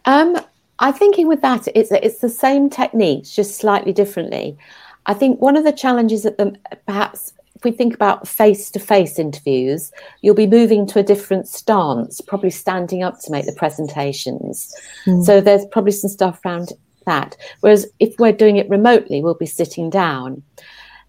Um, 0.05 0.39
I'm 0.79 0.93
thinking 0.93 1.27
with 1.27 1.41
that, 1.41 1.67
it's 1.73 1.91
it's 1.91 2.19
the 2.19 2.29
same 2.29 2.69
techniques, 2.69 3.35
just 3.35 3.57
slightly 3.57 3.93
differently. 3.93 4.57
I 5.05 5.13
think 5.13 5.39
one 5.39 5.55
of 5.55 5.63
the 5.63 5.71
challenges 5.71 6.25
at 6.25 6.37
the 6.37 6.55
perhaps 6.85 7.33
if 7.55 7.63
we 7.63 7.71
think 7.71 7.93
about 7.93 8.27
face-to-face 8.27 9.17
interviews, 9.17 9.91
you'll 10.21 10.35
be 10.35 10.47
moving 10.47 10.85
to 10.87 10.99
a 10.99 11.03
different 11.03 11.47
stance, 11.47 12.19
probably 12.19 12.49
standing 12.49 13.01
up 13.01 13.19
to 13.21 13.31
make 13.31 13.45
the 13.45 13.53
presentations. 13.53 14.73
Mm. 15.05 15.23
So 15.23 15.39
there's 15.39 15.65
probably 15.67 15.93
some 15.93 16.09
stuff 16.09 16.41
around 16.45 16.73
that. 17.05 17.37
Whereas 17.61 17.87
if 17.99 18.19
we're 18.19 18.33
doing 18.33 18.57
it 18.57 18.69
remotely, 18.69 19.21
we'll 19.21 19.35
be 19.35 19.45
sitting 19.45 19.89
down. 19.89 20.43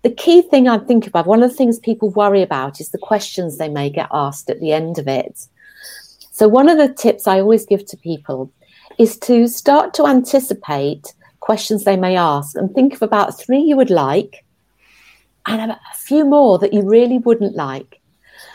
The 0.03 0.11
key 0.11 0.41
thing 0.43 0.69
I 0.69 0.79
think 0.79 1.09
about, 1.09 1.27
one 1.27 1.43
of 1.43 1.51
the 1.51 1.57
things 1.57 1.81
people 1.81 2.11
worry 2.11 2.43
about 2.43 2.81
is 2.81 2.91
the 2.91 2.99
questions 2.99 3.59
they 3.59 3.69
may 3.69 3.91
get 3.91 4.09
asked 4.13 4.49
at 4.49 4.61
the 4.61 4.73
end 4.73 4.99
of 4.99 5.09
it. 5.09 5.49
So, 6.37 6.49
one 6.49 6.69
of 6.69 6.77
the 6.77 6.93
tips 6.93 7.27
I 7.27 7.41
always 7.41 7.65
give 7.65 7.87
to 7.87 7.97
people 7.97 8.53
is 8.99 9.17
to 9.21 9.49
start 9.49 9.95
to 9.95 10.07
anticipate 10.07 11.15
questions 11.41 11.85
they 11.85 11.97
may 11.97 12.15
ask 12.15 12.55
and 12.59 12.75
think 12.75 12.93
of 12.93 13.01
about 13.01 13.41
three 13.41 13.61
you 13.61 13.75
would 13.75 13.89
like 13.89 14.45
and 15.47 15.71
a 15.73 15.81
few 15.95 16.27
more 16.27 16.59
that 16.59 16.75
you 16.75 16.83
really 16.83 17.17
wouldn't 17.17 17.57
like. 17.57 18.03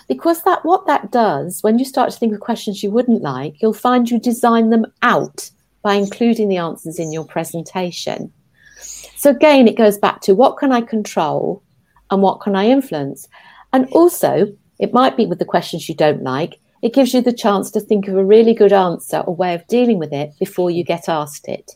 Because 0.07 0.43
that 0.43 0.63
what 0.63 0.85
that 0.85 1.11
does, 1.11 1.63
when 1.63 1.79
you 1.79 1.85
start 1.85 2.11
to 2.11 2.19
think 2.19 2.35
of 2.35 2.39
questions 2.39 2.83
you 2.83 2.91
wouldn't 2.91 3.23
like, 3.23 3.59
you'll 3.63 3.73
find 3.73 4.11
you 4.11 4.19
design 4.19 4.69
them 4.69 4.85
out 5.01 5.49
by 5.81 5.95
including 5.95 6.49
the 6.49 6.57
answers 6.57 6.99
in 6.99 7.11
your 7.11 7.25
presentation. 7.25 8.31
So 9.15 9.31
again, 9.31 9.67
it 9.67 9.75
goes 9.75 9.97
back 9.97 10.21
to 10.21 10.35
what 10.35 10.59
can 10.59 10.71
I 10.71 10.81
control 10.81 11.63
and 12.11 12.21
what 12.21 12.41
can 12.41 12.55
I 12.55 12.67
influence? 12.67 13.27
And 13.73 13.87
also, 13.87 14.55
it 14.77 14.93
might 14.93 15.17
be 15.17 15.25
with 15.25 15.39
the 15.39 15.45
questions 15.45 15.89
you 15.89 15.95
don't 15.95 16.21
like, 16.21 16.59
it 16.81 16.93
gives 16.93 17.13
you 17.13 17.21
the 17.21 17.33
chance 17.33 17.71
to 17.71 17.79
think 17.79 18.07
of 18.07 18.15
a 18.15 18.23
really 18.23 18.53
good 18.53 18.73
answer 18.73 19.19
or 19.19 19.35
way 19.35 19.53
of 19.53 19.67
dealing 19.67 19.99
with 19.99 20.11
it 20.13 20.33
before 20.39 20.71
you 20.71 20.83
get 20.83 21.07
asked 21.07 21.47
it. 21.47 21.71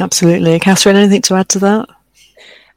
Absolutely. 0.00 0.58
Katherine, 0.58 0.96
anything 0.96 1.22
to 1.22 1.34
add 1.34 1.48
to 1.50 1.58
that? 1.60 1.88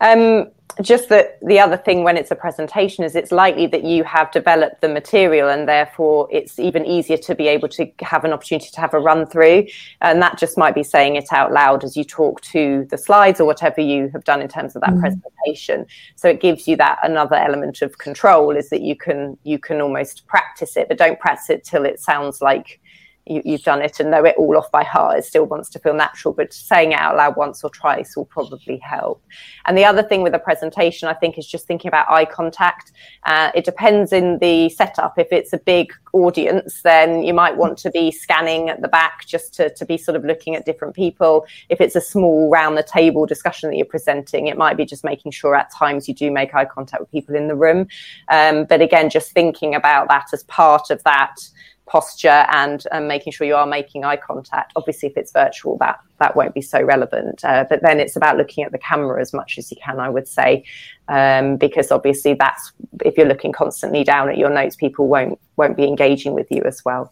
Um, 0.02 0.48
just 0.82 1.10
that 1.10 1.40
the 1.42 1.60
other 1.60 1.78
thing 1.78 2.04
when 2.04 2.18
it's 2.18 2.32
a 2.32 2.36
presentation 2.36 3.04
is 3.04 3.16
it's 3.16 3.32
likely 3.32 3.66
that 3.68 3.84
you 3.84 4.04
have 4.04 4.30
developed 4.32 4.82
the 4.82 4.90
material 4.90 5.50
and 5.50 5.68
therefore 5.68 6.28
it's 6.32 6.60
even 6.60 6.86
easier 6.86 7.18
to 7.18 7.34
be 7.34 7.48
able 7.48 7.68
to 7.70 7.90
have 8.02 8.26
an 8.26 8.34
opportunity 8.34 8.70
to 8.70 8.82
have 8.82 8.94
a 8.94 9.00
run 9.00 9.26
through 9.26 9.66
and 10.02 10.22
that 10.22 10.38
just 10.38 10.58
might 10.58 10.76
be 10.76 10.84
saying 10.84 11.16
it 11.16 11.32
out 11.32 11.54
loud 11.54 11.84
as 11.84 11.96
you 11.96 12.04
talk 12.04 12.42
to 12.42 12.86
the 12.90 12.98
slides 12.98 13.40
or 13.40 13.46
whatever 13.46 13.80
you 13.80 14.10
have 14.10 14.24
done 14.26 14.42
in 14.42 14.48
terms 14.48 14.76
of 14.76 14.82
that 14.82 14.92
mm. 14.92 15.00
presentation 15.00 15.86
so 16.16 16.28
it 16.28 16.42
gives 16.42 16.68
you 16.68 16.76
that 16.76 17.00
another 17.04 17.36
element 17.36 17.82
of 17.82 17.98
control 17.98 18.52
is 18.52 18.70
that 18.70 18.82
you 18.82 18.96
can 18.96 19.38
you 19.44 19.58
can 19.58 19.80
almost 19.80 20.28
practice 20.28 20.76
it 20.76 20.88
but 20.90 20.98
don't 20.98 21.20
practice 21.20 21.50
it 21.50 21.64
till 21.64 21.86
it 21.86 22.00
sounds 22.00 22.42
like 22.42 22.82
you, 23.26 23.42
have 23.54 23.64
done 23.64 23.82
it 23.82 24.00
and 24.00 24.12
know 24.12 24.24
it 24.24 24.36
all 24.38 24.58
off 24.58 24.72
by 24.72 24.84
heart. 24.84 25.18
It 25.18 25.26
still 25.26 25.46
wants 25.46 25.70
to 25.72 25.80
feel 25.80 25.94
natural, 25.94 26.34
but 26.34 26.54
saying 26.54 26.92
it 26.92 27.00
out 27.00 27.16
loud 27.16 27.36
once 27.36 27.64
or 27.64 27.70
twice 27.72 28.16
will 28.16 28.26
probably 28.26 28.78
help. 28.78 29.24
And 29.66 29.78
the 29.78 29.86
other 29.86 30.04
thing 30.04 30.22
with 30.22 30.36
a 30.36 30.40
presentation, 30.40 31.08
I 31.08 31.14
think, 31.14 31.38
is 31.38 31.48
just 31.48 31.66
thinking 31.66 31.90
about 31.90 32.10
eye 32.10 32.26
contact. 32.26 32.92
Uh, 33.24 33.52
it 33.56 33.66
depends 33.66 34.14
in 34.14 34.38
the 34.40 34.70
setup. 34.70 35.18
If 35.18 35.28
it's 35.32 35.54
a 35.54 35.58
big 35.58 35.92
audience, 36.14 36.82
then 36.84 37.24
you 37.24 37.34
might 37.34 37.58
want 37.58 37.78
to 37.80 37.90
be 37.90 38.12
scanning 38.12 38.70
at 38.70 38.82
the 38.82 38.88
back 38.88 39.26
just 39.26 39.54
to, 39.56 39.74
to 39.74 39.86
be 39.86 39.98
sort 39.98 40.16
of 40.16 40.24
looking 40.24 40.56
at 40.56 40.66
different 40.66 40.96
people. 40.96 41.48
If 41.70 41.82
it's 41.82 41.96
a 41.96 42.02
small 42.02 42.50
round 42.52 42.78
the 42.78 42.84
table 42.84 43.26
discussion 43.26 43.70
that 43.70 43.76
you're 43.76 43.86
presenting, 43.86 44.48
it 44.48 44.58
might 44.58 44.78
be 44.78 44.86
just 44.86 45.04
making 45.04 45.32
sure 45.32 45.56
at 45.56 45.72
times 45.72 46.08
you 46.08 46.14
do 46.14 46.30
make 46.30 46.54
eye 46.54 46.66
contact 46.66 47.02
with 47.02 47.12
people 47.12 47.36
in 47.36 47.48
the 47.48 47.56
room. 47.56 47.88
Um, 48.30 48.66
but 48.66 48.82
again, 48.82 49.10
just 49.10 49.32
thinking 49.32 49.74
about 49.74 50.10
that 50.10 50.28
as 50.32 50.44
part 50.44 50.92
of 50.92 51.04
that 51.04 51.36
posture 51.86 52.46
and 52.50 52.86
um, 52.92 53.08
making 53.08 53.32
sure 53.32 53.46
you 53.46 53.56
are 53.56 53.68
making 53.68 54.04
eye 54.04 54.18
contact. 54.18 54.74
Obviously, 54.76 55.10
if 55.10 55.18
it's 55.18 55.32
virtual, 55.32 55.78
that 55.78 56.00
that 56.20 56.36
won't 56.36 56.54
be 56.54 56.62
so 56.62 56.82
relevant. 56.82 57.44
Uh, 57.44 57.66
but 57.70 57.82
then 57.82 58.00
it's 58.00 58.16
about 58.16 58.38
looking 58.38 58.64
at 58.64 58.72
the 58.72 58.78
camera 58.78 59.22
as 59.22 59.34
much 59.34 59.58
as 59.58 59.72
you 59.72 59.78
can, 59.84 60.00
I 60.00 60.10
would 60.10 60.28
say, 60.28 60.64
um, 61.08 61.58
because 61.58 61.92
obviously 61.92 62.34
that's 62.34 62.72
if 63.04 63.18
you're 63.18 63.28
looking 63.28 63.52
constantly 63.52 64.04
down 64.04 64.30
at 64.30 64.38
your 64.38 64.50
notes, 64.50 64.76
people 64.76 65.08
won't 65.08 65.40
won't 65.58 65.78
be 65.78 65.86
engaging 65.86 66.34
with 66.34 66.48
you 66.52 66.62
as 66.64 66.84
well. 66.84 67.12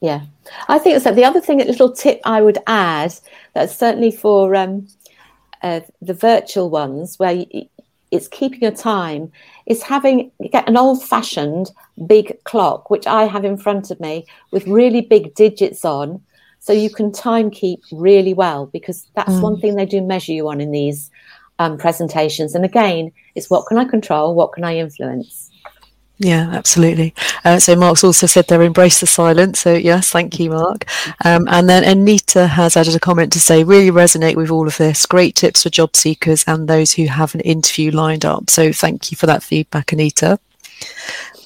Yeah, 0.00 0.22
I 0.68 0.78
think 0.78 1.00
so. 1.00 1.12
The 1.12 1.24
other 1.24 1.40
thing, 1.40 1.60
a 1.62 1.64
little 1.64 1.92
tip 1.92 2.20
I 2.24 2.42
would 2.42 2.58
add, 2.66 3.14
that's 3.54 3.74
certainly 3.74 4.10
for 4.10 4.54
um, 4.54 4.88
uh, 5.62 5.80
the 6.02 6.12
virtual 6.12 6.68
ones 6.68 7.18
where 7.18 7.32
you, 7.32 7.68
it's 8.10 8.28
keeping 8.28 8.64
a 8.64 8.74
time. 8.74 9.32
It's 9.66 9.82
having 9.82 10.30
get 10.50 10.68
an 10.68 10.76
old 10.76 11.02
fashioned 11.02 11.70
big 12.06 12.42
clock 12.44 12.90
which 12.90 13.06
i 13.06 13.24
have 13.24 13.44
in 13.44 13.56
front 13.56 13.90
of 13.90 13.98
me 14.00 14.26
with 14.50 14.66
really 14.66 15.00
big 15.00 15.34
digits 15.34 15.84
on 15.84 16.20
so 16.58 16.72
you 16.72 16.90
can 16.90 17.10
time 17.10 17.50
keep 17.50 17.80
really 17.90 18.34
well 18.34 18.66
because 18.66 19.08
that's 19.14 19.32
mm. 19.32 19.40
one 19.40 19.58
thing 19.58 19.76
they 19.76 19.86
do 19.86 20.02
measure 20.02 20.32
you 20.32 20.48
on 20.48 20.60
in 20.60 20.72
these 20.72 21.10
um, 21.58 21.78
presentations. 21.78 22.54
And 22.54 22.64
again 22.64 23.12
it's 23.34 23.48
what 23.48 23.66
can 23.66 23.78
i 23.78 23.84
control 23.84 24.34
what 24.34 24.52
can 24.52 24.64
i 24.64 24.76
influence 24.76 25.50
yeah, 26.18 26.48
absolutely. 26.52 27.14
Uh, 27.44 27.58
so 27.58 27.76
Mark's 27.76 28.02
also 28.02 28.26
said 28.26 28.46
they're 28.48 28.62
embrace 28.62 29.00
the 29.00 29.06
silence. 29.06 29.60
So 29.60 29.74
yes, 29.74 30.10
thank 30.10 30.38
you, 30.40 30.50
Mark. 30.50 30.84
Um, 31.24 31.46
and 31.50 31.68
then 31.68 31.84
Anita 31.84 32.46
has 32.46 32.76
added 32.76 32.94
a 32.94 33.00
comment 33.00 33.32
to 33.34 33.40
say, 33.40 33.64
really 33.64 33.90
resonate 33.90 34.36
with 34.36 34.50
all 34.50 34.66
of 34.66 34.78
this. 34.78 35.04
Great 35.04 35.34
tips 35.34 35.62
for 35.62 35.70
job 35.70 35.94
seekers 35.94 36.42
and 36.46 36.68
those 36.68 36.94
who 36.94 37.06
have 37.06 37.34
an 37.34 37.42
interview 37.42 37.90
lined 37.90 38.24
up. 38.24 38.48
So 38.48 38.72
thank 38.72 39.10
you 39.10 39.16
for 39.16 39.26
that 39.26 39.42
feedback, 39.42 39.92
Anita. 39.92 40.38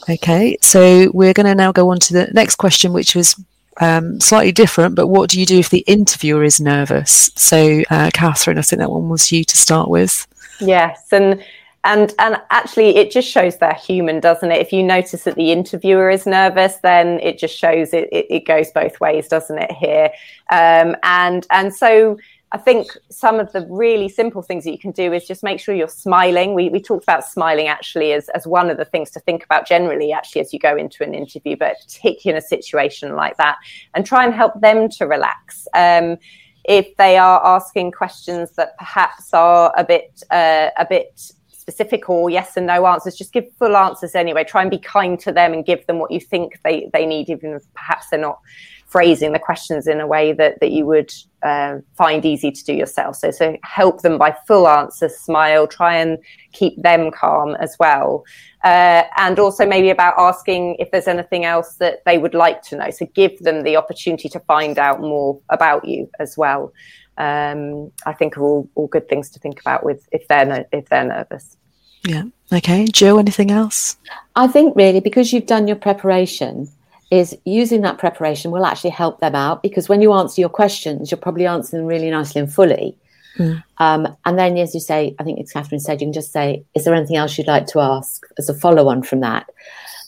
Okay, 0.09 0.56
so 0.61 1.11
we're 1.12 1.35
going 1.35 1.46
to 1.46 1.54
now 1.54 1.72
go 1.72 1.90
on 1.90 1.98
to 2.00 2.12
the 2.12 2.28
next 2.33 2.56
question, 2.56 2.92
which 2.92 3.14
was 3.14 3.40
um, 3.80 4.20
slightly 4.20 4.52
different. 4.52 4.94
But 4.94 5.09
what 5.09 5.30
do 5.30 5.40
you 5.40 5.46
do 5.46 5.59
if 5.59 5.70
the 5.70 5.85
interviewer 5.87 6.44
is 6.44 6.61
nervous? 6.61 7.30
So, 7.35 7.83
uh, 7.90 8.11
Katherine, 8.14 8.59
I 8.59 8.62
think 8.62 8.78
that 8.78 8.90
one 8.90 9.09
was 9.09 9.33
you 9.33 9.44
to 9.44 9.56
start 9.56 9.88
with. 9.88 10.26
Yes, 10.61 11.09
and 11.12 11.42
and 11.85 12.14
and 12.19 12.37
actually 12.51 12.97
it 12.97 13.11
just 13.11 13.29
shows 13.29 13.57
they're 13.57 13.75
human 13.75 14.21
doesn't 14.21 14.53
it 14.53 14.61
if 14.61 14.73
you 14.73 14.83
notice 14.83 15.25
that 15.25 15.37
the 15.37 15.51
interviewer 15.51 16.11
is 16.11 16.27
nervous 16.27 16.77
then 16.83 17.19
it 17.21 17.38
just 17.38 17.57
shows 17.57 17.95
it 17.95 18.09
it, 18.12 18.27
it 18.29 18.47
goes 18.47 18.71
both 18.73 19.01
ways 19.01 19.29
doesn't 19.29 19.59
it 19.59 19.73
here 19.73 20.11
um, 20.51 20.95
and 21.03 21.47
and 21.51 21.75
so 21.75 22.19
I 22.53 22.59
think 22.59 22.88
some 23.11 23.38
of 23.38 23.53
the 23.53 23.64
really 23.71 24.09
simple 24.09 24.43
things 24.43 24.64
that 24.64 24.73
you 24.73 24.79
can 24.79 24.90
do 24.90 25.12
is 25.12 25.25
just 25.25 25.45
make 25.45 25.61
sure 25.61 25.73
you're 25.73 25.87
smiling. 25.87 26.55
We, 26.55 26.69
we 26.69 26.83
talked 26.83 27.05
about 27.05 27.25
smiling 27.25 27.69
actually 27.69 28.12
as, 28.12 28.29
as 28.31 28.45
one 28.45 28.71
of 28.71 28.77
the 28.77 28.85
things 28.85 29.11
to 29.12 29.21
think 29.21 29.45
about 29.45 29.69
generally, 29.69 30.12
actually, 30.12 30.40
as 30.40 30.53
you 30.53 30.59
go 30.59 30.77
into 30.77 31.05
an 31.05 31.14
interview, 31.14 31.57
but 31.57 31.77
particularly 31.87 32.37
in 32.37 32.37
a 32.37 32.47
situation 32.47 33.14
like 33.14 33.37
that, 33.37 33.59
and 33.95 34.05
try 34.05 34.25
and 34.25 34.35
help 34.35 34.61
them 34.61 34.88
to 34.88 35.07
relax. 35.07 35.69
Um, 35.75 36.16
if 36.64 36.97
they 36.97 37.16
are 37.16 37.45
asking 37.47 37.93
questions 37.93 38.51
that 38.53 38.77
perhaps 38.79 39.33
are 39.33 39.73
a 39.77 39.85
bit 39.85 40.23
uh, 40.31 40.71
a 40.77 40.85
bit 40.85 41.33
specific 41.70 42.09
or 42.11 42.30
yes 42.30 42.56
and 42.56 42.66
no 42.66 42.87
answers. 42.87 43.14
Just 43.16 43.33
give 43.33 43.44
full 43.59 43.76
answers 43.76 44.14
anyway. 44.14 44.44
Try 44.44 44.62
and 44.62 44.70
be 44.70 44.78
kind 44.78 45.18
to 45.20 45.33
them 45.33 45.52
and 45.52 45.64
give 45.64 45.87
them 45.87 45.98
what 45.98 46.11
you 46.11 46.20
think 46.20 46.59
they, 46.64 46.90
they 46.92 47.06
need, 47.06 47.30
even 47.30 47.52
if 47.52 47.62
perhaps 47.74 48.09
they're 48.11 48.20
not 48.20 48.38
phrasing 48.87 49.33
the 49.33 49.38
questions 49.38 49.87
in 49.87 50.00
a 50.00 50.06
way 50.06 50.33
that, 50.33 50.59
that 50.61 50.72
you 50.72 50.85
would 50.85 51.12
uh, 51.42 51.76
find 51.96 52.26
easy 52.26 52.50
to 52.50 52.64
do 52.64 52.72
yourself. 52.72 53.14
So, 53.14 53.30
so 53.30 53.56
help 53.62 54.02
them 54.02 54.18
by 54.18 54.37
full 54.48 54.66
answers, 54.66 55.16
smile, 55.16 55.68
try 55.68 55.94
and 55.94 56.18
keep 56.52 56.74
them 56.83 57.12
calm 57.12 57.54
as 57.61 57.76
well. 57.78 58.24
Uh, 58.64 59.04
and 59.16 59.38
also 59.38 59.64
maybe 59.64 59.90
about 59.90 60.14
asking 60.18 60.74
if 60.80 60.90
there's 60.90 61.06
anything 61.06 61.44
else 61.44 61.76
that 61.76 62.04
they 62.04 62.18
would 62.18 62.35
like 62.35 62.62
to 62.62 62.76
know. 62.76 62.90
So 62.90 63.06
give 63.14 63.38
them 63.38 63.62
the 63.62 63.76
opportunity 63.76 64.28
to 64.28 64.40
find 64.40 64.76
out 64.76 65.00
more 65.00 65.40
about 65.50 65.87
you 65.87 66.11
as 66.18 66.37
well. 66.37 66.72
Um, 67.16 67.92
I 68.06 68.14
think 68.14 68.38
are 68.38 68.42
all, 68.42 68.68
all 68.74 68.87
good 68.87 69.09
things 69.09 69.28
to 69.30 69.38
think 69.38 69.61
about 69.61 69.85
with 69.85 70.09
if 70.11 70.26
they're 70.26 70.66
if 70.72 70.88
they're 70.88 71.04
nervous. 71.04 71.59
Yeah. 72.05 72.25
Okay. 72.53 72.87
Gill, 72.87 73.19
anything 73.19 73.51
else? 73.51 73.97
I 74.37 74.47
think 74.47 74.77
really 74.77 75.01
because 75.01 75.33
you've 75.33 75.47
done 75.47 75.67
your 75.69 75.77
preparation, 75.77 76.69
is 77.11 77.37
using 77.45 77.81
that 77.81 77.99
preparation 77.99 78.51
will 78.51 78.65
actually 78.65 78.91
help 78.91 79.19
them 79.19 79.35
out 79.35 79.63
because 79.63 79.89
when 79.89 80.01
you 80.01 80.13
answer 80.13 80.41
your 80.41 80.49
questions, 80.49 81.11
you'll 81.11 81.21
probably 81.21 81.47
answer 81.47 81.77
them 81.77 81.87
really 81.87 82.09
nicely 82.11 82.41
and 82.41 82.53
fully. 82.53 82.97
Mm. 83.37 83.63
Um, 83.79 84.17
and 84.25 84.39
then, 84.39 84.57
as 84.59 84.75
you 84.75 84.81
say, 84.81 85.15
I 85.19 85.25
think 85.25 85.41
as 85.41 85.53
Katherine 85.53 85.81
said, 85.81 86.01
you 86.01 86.07
can 86.07 86.13
just 86.13 86.33
say, 86.33 86.65
"Is 86.75 86.85
there 86.85 86.95
anything 86.95 87.17
else 87.17 87.37
you'd 87.37 87.47
like 87.47 87.67
to 87.69 87.81
ask?" 87.81 88.25
as 88.39 88.49
a 88.49 88.55
follow-on 88.55 89.03
from 89.03 89.21
that. 89.21 89.47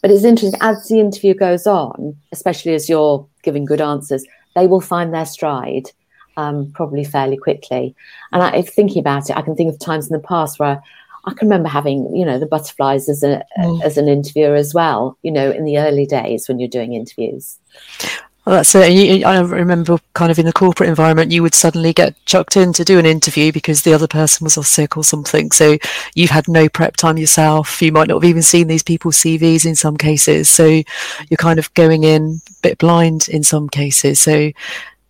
But 0.00 0.10
it's 0.10 0.24
interesting 0.24 0.60
as 0.60 0.88
the 0.88 1.00
interview 1.00 1.34
goes 1.34 1.66
on, 1.66 2.16
especially 2.32 2.74
as 2.74 2.88
you're 2.88 3.24
giving 3.42 3.64
good 3.64 3.80
answers, 3.80 4.24
they 4.54 4.66
will 4.66 4.80
find 4.80 5.14
their 5.14 5.26
stride 5.26 5.90
um, 6.36 6.72
probably 6.72 7.04
fairly 7.04 7.36
quickly. 7.36 7.94
And 8.32 8.42
I, 8.42 8.56
if 8.56 8.68
thinking 8.68 9.00
about 9.00 9.30
it, 9.30 9.36
I 9.36 9.42
can 9.42 9.54
think 9.54 9.72
of 9.72 9.78
times 9.78 10.08
in 10.08 10.12
the 10.12 10.26
past 10.26 10.58
where 10.58 10.82
I 11.24 11.34
can 11.34 11.48
remember 11.48 11.68
having, 11.68 12.14
you 12.14 12.24
know, 12.24 12.38
the 12.38 12.46
butterflies 12.46 13.08
as 13.08 13.22
a 13.22 13.44
mm. 13.58 13.82
as 13.82 13.96
an 13.96 14.08
interviewer 14.08 14.54
as 14.54 14.74
well. 14.74 15.18
You 15.22 15.32
know, 15.32 15.50
in 15.50 15.64
the 15.64 15.78
early 15.78 16.06
days 16.06 16.48
when 16.48 16.58
you're 16.58 16.68
doing 16.68 16.94
interviews. 16.94 17.58
Well, 18.44 18.56
that's 18.56 18.74
it. 18.74 19.24
I 19.24 19.38
remember 19.40 19.98
kind 20.14 20.32
of 20.32 20.38
in 20.38 20.46
the 20.46 20.52
corporate 20.52 20.88
environment, 20.88 21.30
you 21.30 21.44
would 21.44 21.54
suddenly 21.54 21.92
get 21.92 22.16
chucked 22.26 22.56
in 22.56 22.72
to 22.72 22.82
do 22.82 22.98
an 22.98 23.06
interview 23.06 23.52
because 23.52 23.82
the 23.82 23.94
other 23.94 24.08
person 24.08 24.44
was 24.44 24.58
off 24.58 24.66
sick 24.66 24.96
or 24.96 25.04
something. 25.04 25.52
So 25.52 25.78
you've 26.16 26.30
had 26.30 26.48
no 26.48 26.68
prep 26.68 26.96
time 26.96 27.18
yourself. 27.18 27.80
You 27.80 27.92
might 27.92 28.08
not 28.08 28.20
have 28.20 28.28
even 28.28 28.42
seen 28.42 28.66
these 28.66 28.82
people's 28.82 29.18
CVs 29.18 29.64
in 29.64 29.76
some 29.76 29.96
cases. 29.96 30.50
So 30.50 30.66
you're 30.66 31.38
kind 31.38 31.60
of 31.60 31.72
going 31.74 32.02
in 32.02 32.40
a 32.48 32.52
bit 32.62 32.78
blind 32.78 33.28
in 33.28 33.44
some 33.44 33.68
cases. 33.68 34.18
So 34.18 34.50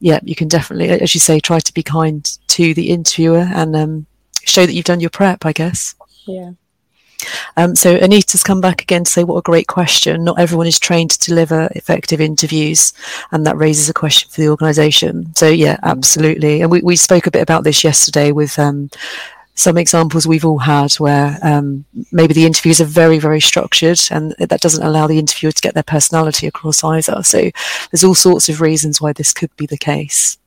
yeah, 0.01 0.21
you 0.23 0.35
can 0.35 0.49
definitely, 0.49 0.91
as 0.91 1.15
you 1.15 1.21
say, 1.21 1.41
try 1.41 1.59
to 1.59 1.73
be 1.73 1.83
kind 1.83 2.31
to 2.49 2.75
the 2.75 2.91
interviewer 2.91 3.49
and 3.55 3.75
um, 3.75 4.07
show 4.45 4.67
that 4.67 4.75
you've 4.75 4.85
done 4.85 5.01
your 5.01 5.11
prep, 5.11 5.47
I 5.47 5.53
guess. 5.53 5.95
Yeah. 6.27 6.53
Um, 7.57 7.75
so 7.77 7.95
Anita's 7.97 8.43
come 8.43 8.61
back 8.61 8.83
again 8.83 9.05
to 9.05 9.11
say, 9.11 9.25
"What 9.25 9.37
a 9.37 9.43
great 9.43 9.67
question! 9.67 10.25
Not 10.25 10.39
everyone 10.39 10.67
is 10.67 10.79
trained 10.79 11.11
to 11.11 11.19
deliver 11.19 11.69
effective 11.75 12.21
interviews, 12.21 12.93
and 13.31 13.47
that 13.47 13.57
raises 13.57 13.89
a 13.89 13.95
question 13.95 14.31
for 14.31 14.41
the 14.41 14.49
organisation." 14.49 15.35
So 15.37 15.49
yeah, 15.49 15.79
absolutely. 15.83 16.63
And 16.63 16.71
we, 16.71 16.81
we 16.81 16.97
spoke 16.97 17.27
a 17.27 17.31
bit 17.31 17.43
about 17.43 17.65
this 17.65 17.85
yesterday 17.85 18.33
with 18.33 18.59
um, 18.59 18.91
some 19.55 19.77
examples 19.77 20.27
we've 20.27 20.45
all 20.45 20.59
had 20.59 20.95
where 20.95 21.39
um, 21.43 21.85
maybe 22.11 22.35
the 22.35 22.47
interviews 22.47 22.81
are 22.81 22.87
very 22.87 23.19
very 23.19 23.41
structured, 23.41 24.01
and 24.11 24.35
that 24.39 24.61
doesn't 24.61 24.85
allow 24.85 25.07
the 25.07 25.19
interviewer 25.19 25.53
to 25.53 25.63
get 25.63 25.75
their 25.75 25.83
personality 25.83 26.47
across 26.47 26.83
either. 26.83 27.23
So 27.23 27.51
there's 27.91 28.05
all 28.05 28.15
sorts 28.15 28.49
of 28.49 28.61
reasons 28.61 29.01
why 29.01 29.13
this 29.13 29.33
could 29.33 29.55
be 29.57 29.67
the 29.67 29.79
case. 29.79 30.39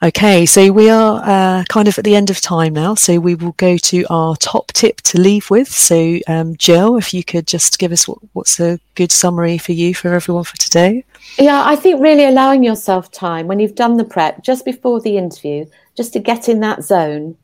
Okay, 0.00 0.46
so 0.46 0.70
we 0.70 0.88
are 0.90 1.20
uh, 1.24 1.64
kind 1.68 1.88
of 1.88 1.98
at 1.98 2.04
the 2.04 2.14
end 2.14 2.30
of 2.30 2.40
time 2.40 2.72
now, 2.72 2.94
so 2.94 3.18
we 3.18 3.34
will 3.34 3.52
go 3.52 3.76
to 3.78 4.06
our 4.08 4.36
top 4.36 4.72
tip 4.72 5.00
to 5.02 5.20
leave 5.20 5.50
with. 5.50 5.66
So, 5.66 6.20
um, 6.28 6.52
Gill, 6.52 6.96
if 6.96 7.12
you 7.12 7.24
could 7.24 7.48
just 7.48 7.80
give 7.80 7.90
us 7.90 8.06
what, 8.06 8.18
what's 8.32 8.60
a 8.60 8.78
good 8.94 9.10
summary 9.10 9.58
for 9.58 9.72
you 9.72 9.96
for 9.96 10.14
everyone 10.14 10.44
for 10.44 10.56
today? 10.56 11.04
Yeah, 11.36 11.64
I 11.66 11.74
think 11.74 12.00
really 12.00 12.24
allowing 12.24 12.62
yourself 12.62 13.10
time 13.10 13.48
when 13.48 13.58
you've 13.58 13.74
done 13.74 13.96
the 13.96 14.04
prep 14.04 14.44
just 14.44 14.64
before 14.64 15.00
the 15.00 15.18
interview, 15.18 15.66
just 15.96 16.12
to 16.12 16.20
get 16.20 16.48
in 16.48 16.60
that 16.60 16.84
zone. 16.84 17.36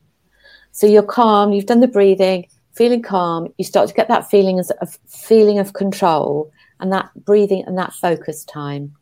So 0.71 0.87
you're 0.87 1.03
calm, 1.03 1.51
you've 1.51 1.65
done 1.65 1.81
the 1.81 1.89
breathing, 1.89 2.47
feeling 2.73 3.01
calm, 3.01 3.53
you 3.57 3.65
start 3.65 3.89
to 3.89 3.93
get 3.93 4.07
that 4.07 4.29
feeling 4.29 4.59
of 4.59 4.97
feeling 5.07 5.59
of 5.59 5.73
control 5.73 6.53
and 6.79 6.93
that 6.93 7.09
breathing 7.25 7.65
and 7.67 7.77
that 7.77 7.91
focus 7.91 8.45
time. 8.45 8.95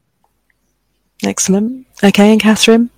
Excellent. 1.24 1.86
Okay, 2.04 2.32
and 2.32 2.42
Katherine. 2.42 2.90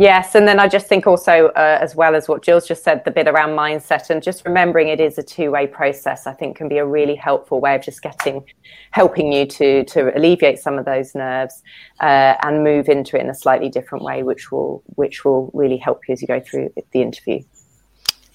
Yes, 0.00 0.36
and 0.36 0.46
then 0.46 0.60
I 0.60 0.68
just 0.68 0.86
think 0.86 1.08
also, 1.08 1.48
uh, 1.48 1.78
as 1.80 1.96
well 1.96 2.14
as 2.14 2.28
what 2.28 2.44
Gill's 2.44 2.68
just 2.68 2.84
said, 2.84 3.04
the 3.04 3.10
bit 3.10 3.26
around 3.26 3.56
mindset 3.58 4.10
and 4.10 4.22
just 4.22 4.46
remembering 4.46 4.86
it 4.86 5.00
is 5.00 5.18
a 5.18 5.24
two-way 5.24 5.66
process. 5.66 6.24
I 6.24 6.34
think 6.34 6.56
can 6.56 6.68
be 6.68 6.78
a 6.78 6.86
really 6.86 7.16
helpful 7.16 7.60
way 7.60 7.74
of 7.74 7.82
just 7.82 8.00
getting, 8.00 8.44
helping 8.92 9.32
you 9.32 9.44
to 9.46 9.82
to 9.82 10.16
alleviate 10.16 10.60
some 10.60 10.78
of 10.78 10.84
those 10.84 11.16
nerves 11.16 11.64
uh, 11.98 12.36
and 12.44 12.62
move 12.62 12.88
into 12.88 13.16
it 13.16 13.22
in 13.22 13.28
a 13.28 13.34
slightly 13.34 13.68
different 13.68 14.04
way, 14.04 14.22
which 14.22 14.52
will 14.52 14.84
which 14.94 15.24
will 15.24 15.50
really 15.52 15.78
help 15.78 16.06
you 16.06 16.12
as 16.12 16.22
you 16.22 16.28
go 16.28 16.38
through 16.38 16.72
the 16.92 17.02
interview. 17.02 17.40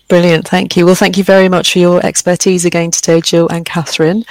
Brilliant, 0.10 0.46
thank 0.46 0.76
you. 0.76 0.86
Well, 0.86 0.96
thank 0.96 1.18
you 1.18 1.24
very 1.24 1.48
much 1.48 1.72
for 1.72 1.80
your 1.80 2.06
expertise 2.06 2.66
again 2.66 2.92
today, 2.92 3.22
Gill 3.22 3.48
and 3.48 3.66
Katherine. 3.66 4.26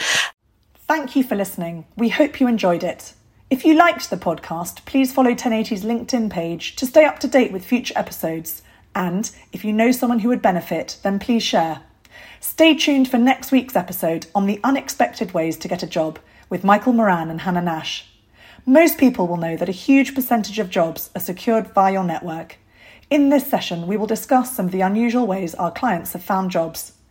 Thank 0.86 1.16
you 1.16 1.24
for 1.24 1.34
listening. 1.34 1.86
We 1.96 2.10
hope 2.10 2.40
you 2.40 2.46
enjoyed 2.46 2.84
it. 2.84 3.14
If 3.52 3.66
you 3.66 3.74
liked 3.74 4.08
the 4.08 4.16
podcast, 4.16 4.82
please 4.86 5.12
follow 5.12 5.34
10Eighty's 5.34 5.84
LinkedIn 5.84 6.30
page 6.30 6.74
to 6.76 6.86
stay 6.86 7.04
up 7.04 7.18
to 7.18 7.28
date 7.28 7.52
with 7.52 7.66
future 7.66 7.92
episodes. 7.98 8.62
And 8.94 9.30
if 9.52 9.62
you 9.62 9.74
know 9.74 9.92
someone 9.92 10.20
who 10.20 10.30
would 10.30 10.40
benefit, 10.40 10.96
then 11.02 11.18
please 11.18 11.42
share. 11.42 11.82
Stay 12.40 12.74
tuned 12.74 13.10
for 13.10 13.18
next 13.18 13.52
week's 13.52 13.76
episode 13.76 14.26
on 14.34 14.46
the 14.46 14.58
unexpected 14.64 15.34
ways 15.34 15.58
to 15.58 15.68
get 15.68 15.82
a 15.82 15.86
job 15.86 16.18
with 16.48 16.64
Michael 16.64 16.94
Moran 16.94 17.28
and 17.28 17.42
Hannah 17.42 17.60
Nash. 17.60 18.06
Most 18.64 18.96
people 18.96 19.26
will 19.26 19.36
know 19.36 19.58
that 19.58 19.68
a 19.68 19.72
huge 19.72 20.14
percentage 20.14 20.58
of 20.58 20.70
jobs 20.70 21.10
are 21.14 21.20
secured 21.20 21.74
via 21.74 21.92
your 21.92 22.04
network. 22.04 22.56
In 23.10 23.28
this 23.28 23.46
session, 23.46 23.86
we 23.86 23.98
will 23.98 24.06
discuss 24.06 24.56
some 24.56 24.64
of 24.64 24.72
the 24.72 24.80
unusual 24.80 25.26
ways 25.26 25.54
our 25.56 25.70
clients 25.70 26.14
have 26.14 26.24
found 26.24 26.50
jobs. 26.50 26.92